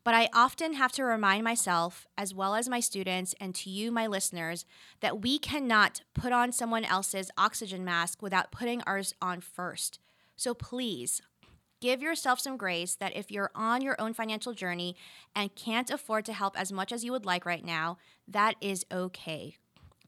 But 0.03 0.15
I 0.15 0.31
often 0.33 0.75
have 0.75 0.93
to 0.93 1.05
remind 1.05 1.45
myself, 1.45 2.07
as 2.17 2.35
well 2.35 2.55
as 2.55 2.69
my 2.69 2.81
students, 2.81 3.35
and 3.39 3.55
to 3.57 3.69
you, 3.69 3.93
my 3.93 4.07
listeners, 4.07 4.65
that 5.01 5.21
we 5.21 5.39
cannot 5.39 6.03
put 6.15 6.33
on 6.33 6.53
someone 6.53 6.85
else's 6.87 7.31
oxygen 7.37 7.85
mask 7.85 8.23
without 8.23 8.51
putting 8.51 8.81
ours 8.83 9.15
on 9.21 9.43
first. 9.43 9.99
So 10.37 10.55
please, 10.55 11.21
give 11.83 12.01
yourself 12.01 12.41
some 12.41 12.57
grace 12.57 12.95
that 12.95 13.15
if 13.15 13.31
you're 13.31 13.51
on 13.55 13.83
your 13.83 14.01
own 14.01 14.15
financial 14.15 14.55
journey 14.55 14.97
and 15.35 15.55
can't 15.55 15.91
afford 15.91 16.25
to 16.27 16.33
help 16.33 16.59
as 16.59 16.73
much 16.73 16.93
as 16.93 17.05
you 17.05 17.13
would 17.13 17.27
like 17.27 17.45
right 17.45 17.65
now, 17.65 17.99
that 18.27 18.55
is 18.63 18.87
okay. 18.91 19.57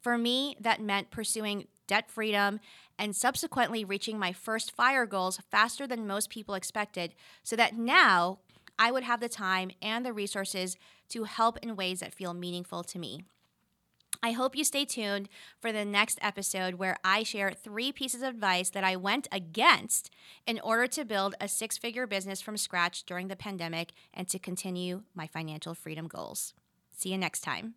For 0.00 0.16
me, 0.16 0.56
that 0.58 0.80
meant 0.80 1.10
pursuing 1.10 1.66
debt 1.92 2.10
freedom 2.10 2.58
and 2.98 3.14
subsequently 3.14 3.84
reaching 3.84 4.18
my 4.18 4.32
first 4.32 4.74
fire 4.74 5.04
goals 5.04 5.38
faster 5.50 5.86
than 5.86 6.06
most 6.06 6.30
people 6.30 6.54
expected, 6.54 7.14
so 7.42 7.54
that 7.54 7.76
now 7.76 8.38
I 8.78 8.90
would 8.90 9.02
have 9.02 9.20
the 9.20 9.28
time 9.28 9.72
and 9.82 10.02
the 10.02 10.14
resources 10.14 10.78
to 11.10 11.24
help 11.24 11.58
in 11.58 11.76
ways 11.76 12.00
that 12.00 12.14
feel 12.14 12.32
meaningful 12.32 12.82
to 12.84 12.98
me. 12.98 13.24
I 14.22 14.30
hope 14.30 14.56
you 14.56 14.64
stay 14.64 14.86
tuned 14.86 15.28
for 15.60 15.70
the 15.70 15.84
next 15.84 16.18
episode 16.22 16.76
where 16.76 16.96
I 17.04 17.24
share 17.24 17.50
three 17.50 17.92
pieces 17.92 18.22
of 18.22 18.30
advice 18.30 18.70
that 18.70 18.84
I 18.84 18.96
went 18.96 19.28
against 19.30 20.10
in 20.46 20.58
order 20.60 20.86
to 20.86 21.04
build 21.04 21.34
a 21.42 21.48
six 21.48 21.76
figure 21.76 22.06
business 22.06 22.40
from 22.40 22.56
scratch 22.56 23.04
during 23.04 23.28
the 23.28 23.36
pandemic 23.36 23.92
and 24.14 24.26
to 24.28 24.38
continue 24.38 25.02
my 25.14 25.26
financial 25.26 25.74
freedom 25.74 26.06
goals. 26.08 26.54
See 26.96 27.10
you 27.10 27.18
next 27.18 27.40
time. 27.40 27.74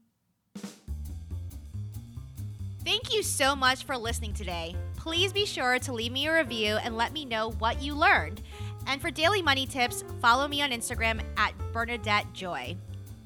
Thank 2.85 3.11
you 3.11 3.23
so 3.23 3.55
much 3.55 3.83
for 3.83 3.97
listening 3.97 4.33
today. 4.33 4.75
Please 4.95 5.33
be 5.33 5.47
sure 5.47 5.79
to 5.79 5.91
leave 5.91 6.11
me 6.11 6.27
a 6.27 6.35
review 6.35 6.77
and 6.83 6.95
let 6.95 7.13
me 7.13 7.25
know 7.25 7.49
what 7.53 7.81
you 7.81 7.95
learned. 7.95 8.43
And 8.85 9.01
for 9.01 9.09
daily 9.09 9.41
money 9.41 9.65
tips, 9.65 10.03
follow 10.21 10.47
me 10.47 10.61
on 10.61 10.69
Instagram 10.69 11.19
at 11.35 11.53
Bernadette 11.73 12.31
Joy. 12.33 12.77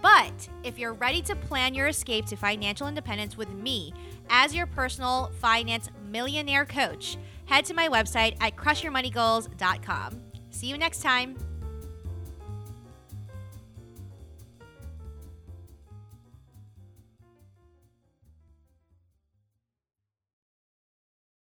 But 0.01 0.47
if 0.63 0.79
you're 0.79 0.93
ready 0.93 1.21
to 1.23 1.35
plan 1.35 1.73
your 1.73 1.87
escape 1.87 2.25
to 2.27 2.37
financial 2.37 2.87
independence 2.87 3.35
with 3.35 3.51
me 3.51 3.93
as 4.29 4.55
your 4.55 4.65
personal 4.65 5.29
finance 5.41 5.89
millionaire 6.09 6.63
coach, 6.63 7.17
head 7.45 7.65
to 7.65 7.73
my 7.73 7.89
website 7.89 8.37
at 8.39 8.55
crushyourmoneygoals.com. 8.55 10.21
See 10.51 10.67
you 10.67 10.77
next 10.77 11.01
time. 11.01 11.35